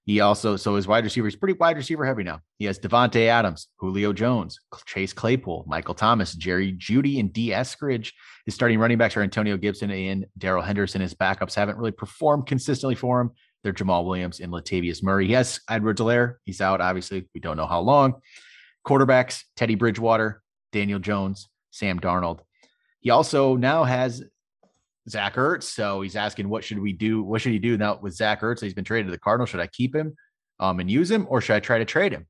He 0.09 0.21
also, 0.21 0.57
so 0.57 0.75
his 0.75 0.89
wide 0.89 1.05
receiver 1.05 1.29
is 1.29 1.37
pretty 1.37 1.59
wide 1.59 1.77
receiver 1.77 2.03
heavy 2.03 2.23
now. 2.23 2.41
He 2.59 2.65
has 2.65 2.79
Davante 2.79 3.27
Adams, 3.27 3.69
Julio 3.77 4.15
Jones, 4.15 4.59
Chase 4.87 5.13
Claypool, 5.13 5.67
Michael 5.69 5.95
Thomas, 5.95 6.33
Jerry 6.33 6.73
Jeudy, 6.73 7.21
and 7.21 7.31
Dee 7.31 7.51
Eskridge. 7.51 8.13
His 8.47 8.55
starting 8.55 8.79
running 8.79 8.97
backs 8.97 9.19
are 9.19 9.23
Antonio 9.23 9.59
Gibson 9.59 9.91
and 9.91 10.25
Darrell 10.39 10.63
Henderson. 10.63 11.03
His 11.03 11.13
backups 11.13 11.55
haven't 11.55 11.77
really 11.77 11.91
performed 11.91 12.47
consistently 12.47 12.95
for 12.95 13.21
him. 13.21 13.33
They're 13.63 13.75
Jamaal 13.75 14.07
Williams 14.07 14.41
and 14.41 14.51
Latavius 14.51 15.03
Murray. 15.03 15.27
He 15.27 15.35
has 15.35 15.61
Edwards 15.69 16.01
Helaire. 16.01 16.37
He's 16.47 16.63
out, 16.63 16.81
obviously. 16.81 17.29
We 17.35 17.43
don't 17.43 17.59
know 17.59 17.67
how 17.67 17.81
long. 17.81 18.15
Quarterbacks, 18.87 19.45
Teddy 19.57 19.75
Bridgewater, 19.75 20.43
Daniel 20.73 21.01
Jones, 21.01 21.51
Sam 21.71 22.01
Darnold. 22.01 22.41
He 23.01 23.11
also 23.11 23.57
now 23.57 23.85
has 23.85 24.25
Zach 25.09 25.35
Ertz. 25.37 25.65
So 25.65 26.01
he's 26.01 26.17
asking, 26.17 26.49
what 26.49 26.65
should 26.65 26.79
we 26.79 26.93
do? 26.93 27.23
What 27.23 27.41
should 27.41 27.53
he 27.53 27.59
do 27.59 27.77
now 27.77 27.99
with 28.01 28.15
Zach 28.15 28.41
Ertz? 28.43 28.61
He's 28.61 28.75
been 28.75 28.85
traded 28.85 29.07
to 29.07 29.13
the 29.13 29.19
Cardinals. 29.19 29.51
Should 29.51 29.61
I 29.61 29.67
keep 29.67 29.95
him 29.95 30.15
um, 30.61 30.81
and 30.81 30.91
use 30.91 31.11
him, 31.11 31.27
or 31.29 31.41
should 31.41 31.57
I 31.57 31.61
try 31.61 31.79
to 31.79 31.85
trade 31.85 32.13
him? 32.13 32.27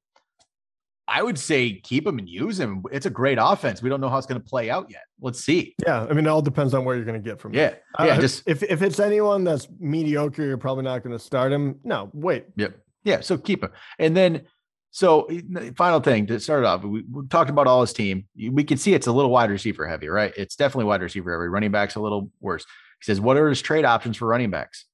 I 1.10 1.22
would 1.22 1.38
say 1.38 1.72
keep 1.72 2.06
him 2.06 2.18
and 2.18 2.28
use 2.28 2.60
him. 2.60 2.82
It's 2.92 3.06
a 3.06 3.10
great 3.10 3.38
offense. 3.40 3.80
We 3.80 3.88
don't 3.88 4.00
know 4.00 4.10
how 4.10 4.18
it's 4.18 4.26
going 4.26 4.40
to 4.40 4.46
play 4.46 4.68
out 4.68 4.90
yet. 4.90 5.04
Let's 5.22 5.42
see. 5.42 5.74
Yeah, 5.86 6.02
I 6.02 6.12
mean, 6.12 6.26
it 6.26 6.28
all 6.28 6.42
depends 6.42 6.74
on 6.74 6.84
where 6.84 6.96
you're 6.96 7.06
going 7.06 7.20
to 7.20 7.26
get 7.26 7.40
from. 7.40 7.54
Yeah, 7.54 7.76
yeah. 7.98 8.16
Uh, 8.16 8.20
just 8.20 8.42
if 8.46 8.62
if 8.62 8.82
it's 8.82 9.00
anyone 9.00 9.42
that's 9.42 9.68
mediocre, 9.80 10.44
you're 10.44 10.58
probably 10.58 10.84
not 10.84 11.02
going 11.02 11.16
to 11.16 11.18
start 11.18 11.50
him. 11.50 11.80
No, 11.82 12.10
wait. 12.12 12.44
Yep. 12.56 12.78
Yeah. 13.04 13.20
So 13.20 13.38
keep 13.38 13.64
him, 13.64 13.70
and 13.98 14.14
then 14.14 14.42
so 14.90 15.28
final 15.76 16.00
thing 16.00 16.26
to 16.26 16.40
start 16.40 16.64
off, 16.64 16.82
we, 16.82 17.04
we 17.10 17.26
talked 17.28 17.50
about 17.50 17.66
all 17.66 17.80
his 17.80 17.92
team. 17.92 18.26
We 18.36 18.64
can 18.64 18.78
see 18.78 18.94
it's 18.94 19.06
a 19.06 19.12
little 19.12 19.30
wide 19.30 19.50
receiver 19.50 19.86
heavy, 19.86 20.08
right? 20.08 20.32
It's 20.36 20.56
definitely 20.56 20.86
wide 20.86 21.02
receiver 21.02 21.32
heavy. 21.32 21.48
Running 21.48 21.70
backs 21.70 21.94
a 21.94 22.00
little 22.00 22.30
worse. 22.40 22.64
He 23.00 23.04
says, 23.04 23.20
"What 23.20 23.36
are 23.36 23.48
his 23.48 23.62
trade 23.62 23.84
options 23.84 24.16
for 24.16 24.26
running 24.26 24.50
backs?" 24.50 24.86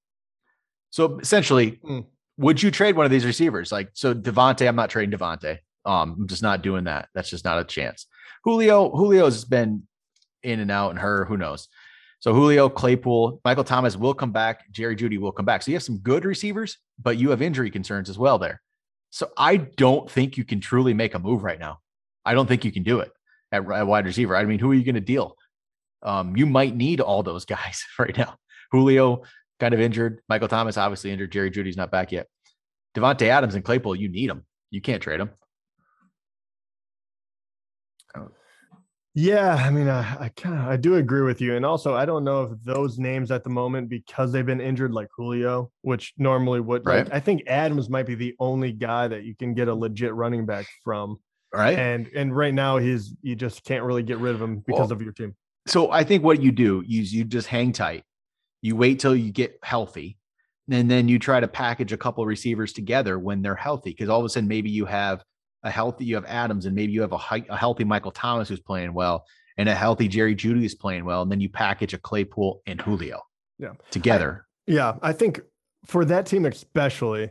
So 0.90 1.18
essentially, 1.18 1.80
mm. 1.84 2.04
would 2.36 2.62
you 2.62 2.70
trade 2.70 2.96
one 2.96 3.06
of 3.06 3.10
these 3.10 3.24
receivers? 3.24 3.72
Like 3.72 3.90
so, 3.94 4.14
Davante, 4.14 4.68
I'm 4.68 4.76
not 4.76 4.90
trading 4.90 5.16
Davante. 5.16 5.58
Um, 5.84 6.16
I'm 6.20 6.28
just 6.28 6.42
not 6.42 6.62
doing 6.62 6.84
that. 6.84 7.08
That's 7.14 7.30
just 7.30 7.44
not 7.44 7.58
a 7.58 7.64
chance. 7.64 8.06
Julio, 8.44 8.90
Julio's 8.90 9.44
been 9.44 9.84
in 10.42 10.60
and 10.60 10.70
out, 10.70 10.90
and 10.90 10.98
her, 10.98 11.24
who 11.24 11.36
knows? 11.36 11.68
So 12.20 12.32
Julio, 12.32 12.68
Claypool, 12.68 13.40
Michael 13.44 13.64
Thomas 13.64 13.96
will 13.96 14.14
come 14.14 14.32
back. 14.32 14.70
Jerry 14.70 14.96
Jeudy 14.96 15.18
will 15.18 15.32
come 15.32 15.44
back. 15.44 15.62
So 15.62 15.70
you 15.70 15.76
have 15.76 15.82
some 15.82 15.98
good 15.98 16.24
receivers, 16.24 16.78
but 17.02 17.18
you 17.18 17.30
have 17.30 17.42
injury 17.42 17.70
concerns 17.70 18.08
as 18.08 18.18
well 18.18 18.38
there. 18.38 18.62
So 19.14 19.30
I 19.36 19.58
don't 19.58 20.10
think 20.10 20.36
you 20.36 20.44
can 20.44 20.58
truly 20.58 20.92
make 20.92 21.14
a 21.14 21.20
move 21.20 21.44
right 21.44 21.60
now. 21.60 21.78
I 22.24 22.34
don't 22.34 22.48
think 22.48 22.64
you 22.64 22.72
can 22.72 22.82
do 22.82 22.98
it 22.98 23.12
at, 23.52 23.58
at 23.70 23.86
wide 23.86 24.06
receiver. 24.06 24.36
I 24.36 24.42
mean, 24.44 24.58
who 24.58 24.72
are 24.72 24.74
you 24.74 24.82
going 24.82 24.96
to 24.96 25.00
deal? 25.00 25.36
Um, 26.02 26.36
you 26.36 26.46
might 26.46 26.74
need 26.74 27.00
all 27.00 27.22
those 27.22 27.44
guys 27.56 27.84
right 27.96 28.18
now. 28.18 28.34
Julio 28.72 29.22
kind 29.60 29.72
of 29.72 29.78
injured. 29.78 30.20
Michael 30.28 30.48
Thomas 30.48 30.76
obviously 30.76 31.12
injured. 31.12 31.30
Jerry 31.30 31.52
Jeudy's 31.52 31.76
not 31.76 31.92
back 31.92 32.10
yet. 32.10 32.26
Davante 32.96 33.28
Adams 33.28 33.54
and 33.54 33.64
Claypool, 33.64 33.94
you 33.94 34.08
need 34.08 34.28
them. 34.28 34.46
You 34.72 34.80
can't 34.80 35.00
trade 35.00 35.20
them. 35.20 35.30
Yeah, 39.16 39.54
I 39.54 39.70
mean, 39.70 39.88
I, 39.88 40.24
I 40.24 40.28
kind 40.30 40.58
of 40.58 40.66
I 40.66 40.76
do 40.76 40.96
agree 40.96 41.22
with 41.22 41.40
you, 41.40 41.54
and 41.54 41.64
also 41.64 41.94
I 41.94 42.04
don't 42.04 42.24
know 42.24 42.42
if 42.42 42.50
those 42.64 42.98
names 42.98 43.30
at 43.30 43.44
the 43.44 43.50
moment 43.50 43.88
because 43.88 44.32
they've 44.32 44.44
been 44.44 44.60
injured, 44.60 44.92
like 44.92 45.06
Julio, 45.16 45.70
which 45.82 46.12
normally 46.18 46.60
would. 46.60 46.84
Right. 46.84 47.04
Like, 47.04 47.14
I 47.14 47.20
think 47.20 47.44
Adams 47.46 47.88
might 47.88 48.06
be 48.06 48.16
the 48.16 48.34
only 48.40 48.72
guy 48.72 49.06
that 49.06 49.22
you 49.22 49.36
can 49.36 49.54
get 49.54 49.68
a 49.68 49.74
legit 49.74 50.12
running 50.14 50.46
back 50.46 50.66
from. 50.82 51.18
Right. 51.52 51.78
And 51.78 52.08
and 52.08 52.36
right 52.36 52.52
now 52.52 52.78
he's 52.78 53.14
you 53.22 53.36
just 53.36 53.62
can't 53.62 53.84
really 53.84 54.02
get 54.02 54.18
rid 54.18 54.34
of 54.34 54.42
him 54.42 54.58
because 54.58 54.88
well, 54.88 54.92
of 54.92 55.02
your 55.02 55.12
team. 55.12 55.36
So 55.68 55.92
I 55.92 56.02
think 56.02 56.24
what 56.24 56.42
you 56.42 56.50
do 56.50 56.82
is 56.82 57.14
you 57.14 57.24
just 57.24 57.46
hang 57.46 57.72
tight. 57.72 58.02
You 58.62 58.74
wait 58.74 58.98
till 58.98 59.14
you 59.14 59.30
get 59.30 59.60
healthy, 59.62 60.18
and 60.68 60.90
then 60.90 61.06
you 61.06 61.20
try 61.20 61.38
to 61.38 61.46
package 61.46 61.92
a 61.92 61.96
couple 61.96 62.26
receivers 62.26 62.72
together 62.72 63.16
when 63.20 63.42
they're 63.42 63.54
healthy. 63.54 63.90
Because 63.90 64.08
all 64.08 64.18
of 64.18 64.26
a 64.26 64.28
sudden 64.28 64.48
maybe 64.48 64.70
you 64.70 64.86
have 64.86 65.22
a 65.64 65.70
healthy, 65.70 66.04
you 66.04 66.14
have 66.14 66.26
Adams, 66.26 66.66
and 66.66 66.74
maybe 66.74 66.92
you 66.92 67.00
have 67.00 67.12
a, 67.12 67.18
a 67.48 67.56
healthy 67.56 67.84
Michael 67.84 68.12
Thomas 68.12 68.48
who's 68.48 68.60
playing 68.60 68.94
well, 68.94 69.24
and 69.56 69.68
a 69.68 69.74
healthy 69.74 70.06
Jerry 70.06 70.36
Jeudy 70.36 70.64
is 70.64 70.74
playing 70.74 71.04
well, 71.04 71.22
and 71.22 71.32
then 71.32 71.40
you 71.40 71.48
package 71.48 71.94
a 71.94 71.98
Claypool 71.98 72.62
and 72.66 72.80
Julio, 72.80 73.22
yeah, 73.58 73.72
together. 73.90 74.46
I, 74.68 74.72
yeah, 74.72 74.94
I 75.02 75.12
think 75.12 75.40
for 75.86 76.04
that 76.04 76.26
team 76.26 76.44
especially, 76.44 77.30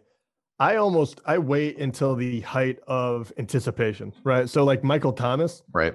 I 0.60 0.76
almost 0.76 1.22
I 1.26 1.38
wait 1.38 1.78
until 1.78 2.16
the 2.16 2.42
height 2.42 2.80
of 2.88 3.32
anticipation, 3.38 4.14
right? 4.24 4.50
So 4.50 4.64
like 4.64 4.84
Michael 4.84 5.14
Thomas, 5.14 5.62
right? 5.72 5.94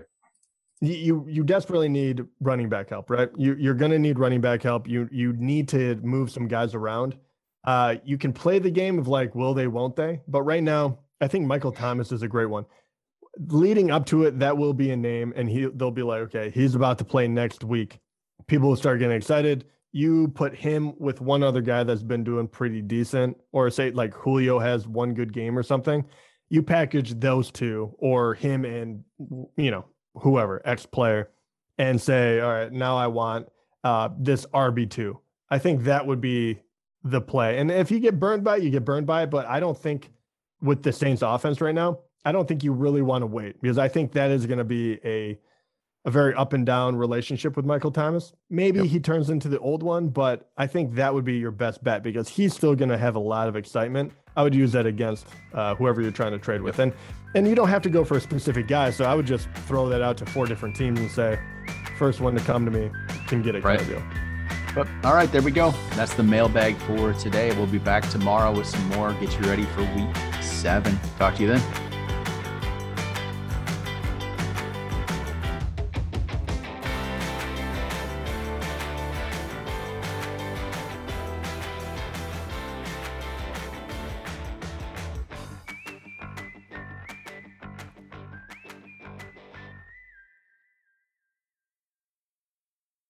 You 0.80 1.24
you 1.28 1.42
desperately 1.42 1.88
need 1.88 2.24
running 2.40 2.68
back 2.68 2.90
help, 2.90 3.10
right? 3.10 3.30
You 3.36 3.56
you're 3.58 3.74
gonna 3.74 3.98
need 3.98 4.18
running 4.18 4.40
back 4.40 4.62
help. 4.62 4.88
You 4.88 5.08
you 5.10 5.32
need 5.32 5.68
to 5.70 5.96
move 5.96 6.30
some 6.30 6.46
guys 6.46 6.74
around. 6.74 7.16
Uh, 7.64 7.96
you 8.04 8.16
can 8.16 8.32
play 8.32 8.58
the 8.58 8.70
game 8.70 8.98
of 8.98 9.08
like, 9.08 9.34
will 9.34 9.52
they, 9.52 9.66
won't 9.66 9.96
they? 9.96 10.20
But 10.28 10.42
right 10.42 10.62
now, 10.62 11.00
I 11.20 11.28
think 11.28 11.46
Michael 11.46 11.72
Thomas 11.72 12.12
is 12.12 12.22
a 12.22 12.28
great 12.28 12.46
one. 12.46 12.64
Leading 13.48 13.90
up 13.90 14.06
to 14.06 14.24
it, 14.24 14.38
that 14.38 14.56
will 14.56 14.72
be 14.72 14.90
a 14.90 14.96
name, 14.96 15.32
and 15.36 15.48
he 15.48 15.66
they'll 15.66 15.90
be 15.90 16.02
like, 16.02 16.20
okay, 16.22 16.50
he's 16.50 16.74
about 16.74 16.98
to 16.98 17.04
play 17.04 17.28
next 17.28 17.64
week. 17.64 18.00
People 18.46 18.70
will 18.70 18.76
start 18.76 18.98
getting 18.98 19.16
excited. 19.16 19.64
You 19.92 20.28
put 20.28 20.54
him 20.54 20.94
with 20.98 21.20
one 21.20 21.42
other 21.42 21.60
guy 21.60 21.82
that's 21.84 22.02
been 22.02 22.24
doing 22.24 22.48
pretty 22.48 22.82
decent, 22.82 23.36
or 23.52 23.70
say 23.70 23.90
like 23.90 24.12
Julio 24.14 24.58
has 24.58 24.88
one 24.88 25.14
good 25.14 25.32
game 25.32 25.56
or 25.56 25.62
something. 25.62 26.04
You 26.48 26.62
package 26.62 27.14
those 27.20 27.50
two, 27.50 27.94
or 27.98 28.34
him 28.34 28.64
and 28.64 29.04
you 29.56 29.70
know 29.70 29.84
whoever 30.14 30.60
X 30.64 30.86
player, 30.86 31.30
and 31.78 32.00
say, 32.00 32.40
all 32.40 32.52
right, 32.52 32.72
now 32.72 32.96
I 32.96 33.06
want 33.06 33.48
uh, 33.84 34.08
this 34.18 34.46
RB 34.46 34.90
two. 34.90 35.20
I 35.50 35.58
think 35.58 35.84
that 35.84 36.06
would 36.06 36.20
be 36.20 36.60
the 37.04 37.20
play. 37.20 37.58
And 37.58 37.70
if 37.70 37.90
you 37.90 38.00
get 38.00 38.18
burned 38.18 38.44
by 38.44 38.56
it, 38.56 38.62
you 38.62 38.70
get 38.70 38.84
burned 38.84 39.06
by 39.06 39.22
it. 39.22 39.30
But 39.30 39.46
I 39.46 39.60
don't 39.60 39.78
think 39.78 40.10
with 40.60 40.82
the 40.82 40.92
Saints 40.92 41.22
offense 41.22 41.60
right 41.60 41.74
now, 41.74 41.98
I 42.24 42.32
don't 42.32 42.46
think 42.46 42.62
you 42.62 42.72
really 42.72 43.02
want 43.02 43.22
to 43.22 43.26
wait 43.26 43.60
because 43.60 43.78
I 43.78 43.88
think 43.88 44.12
that 44.12 44.30
is 44.30 44.46
going 44.46 44.58
to 44.58 44.64
be 44.64 44.98
a 45.04 45.38
a 46.04 46.10
very 46.10 46.32
up 46.34 46.52
and 46.52 46.64
down 46.64 46.96
relationship 46.96 47.56
with 47.56 47.66
Michael 47.66 47.90
Thomas. 47.90 48.32
Maybe 48.48 48.78
yep. 48.78 48.88
he 48.88 49.00
turns 49.00 49.30
into 49.30 49.48
the 49.48 49.58
old 49.58 49.82
one, 49.82 50.08
but 50.08 50.50
I 50.56 50.66
think 50.66 50.94
that 50.94 51.12
would 51.12 51.24
be 51.24 51.36
your 51.36 51.50
best 51.50 51.82
bet 51.82 52.02
because 52.02 52.28
he's 52.28 52.54
still 52.54 52.74
going 52.74 52.88
to 52.88 52.96
have 52.96 53.16
a 53.16 53.20
lot 53.20 53.48
of 53.48 53.56
excitement. 53.56 54.12
I 54.36 54.42
would 54.42 54.54
use 54.54 54.72
that 54.72 54.86
against 54.86 55.26
uh, 55.52 55.74
whoever 55.74 56.00
you're 56.00 56.12
trying 56.12 56.32
to 56.32 56.38
trade 56.38 56.62
with, 56.62 56.78
and 56.78 56.92
and 57.34 57.46
you 57.46 57.54
don't 57.54 57.68
have 57.68 57.82
to 57.82 57.90
go 57.90 58.04
for 58.04 58.16
a 58.16 58.20
specific 58.20 58.68
guy. 58.68 58.90
So 58.90 59.04
I 59.04 59.14
would 59.14 59.26
just 59.26 59.48
throw 59.66 59.88
that 59.88 60.00
out 60.00 60.16
to 60.18 60.26
four 60.26 60.46
different 60.46 60.76
teams 60.76 60.98
and 60.98 61.10
say, 61.10 61.38
first 61.98 62.20
one 62.20 62.34
to 62.36 62.40
come 62.44 62.64
to 62.64 62.70
me 62.70 62.90
can 63.26 63.42
get 63.42 63.54
it. 63.54 63.64
Right. 63.64 63.78
Kind 63.80 63.92
of 63.92 64.02
but 64.74 64.86
all 65.02 65.14
right, 65.14 65.30
there 65.32 65.42
we 65.42 65.50
go. 65.50 65.74
That's 65.90 66.14
the 66.14 66.22
mailbag 66.22 66.76
for 66.76 67.12
today. 67.14 67.54
We'll 67.56 67.66
be 67.66 67.78
back 67.78 68.08
tomorrow 68.10 68.56
with 68.56 68.66
some 68.66 68.86
more. 68.90 69.12
Get 69.14 69.32
you 69.38 69.46
ready 69.48 69.64
for 69.64 69.82
week 69.94 70.37
seven. 70.58 70.98
Talk 71.18 71.36
to 71.36 71.42
you 71.42 71.48
then. 71.48 71.87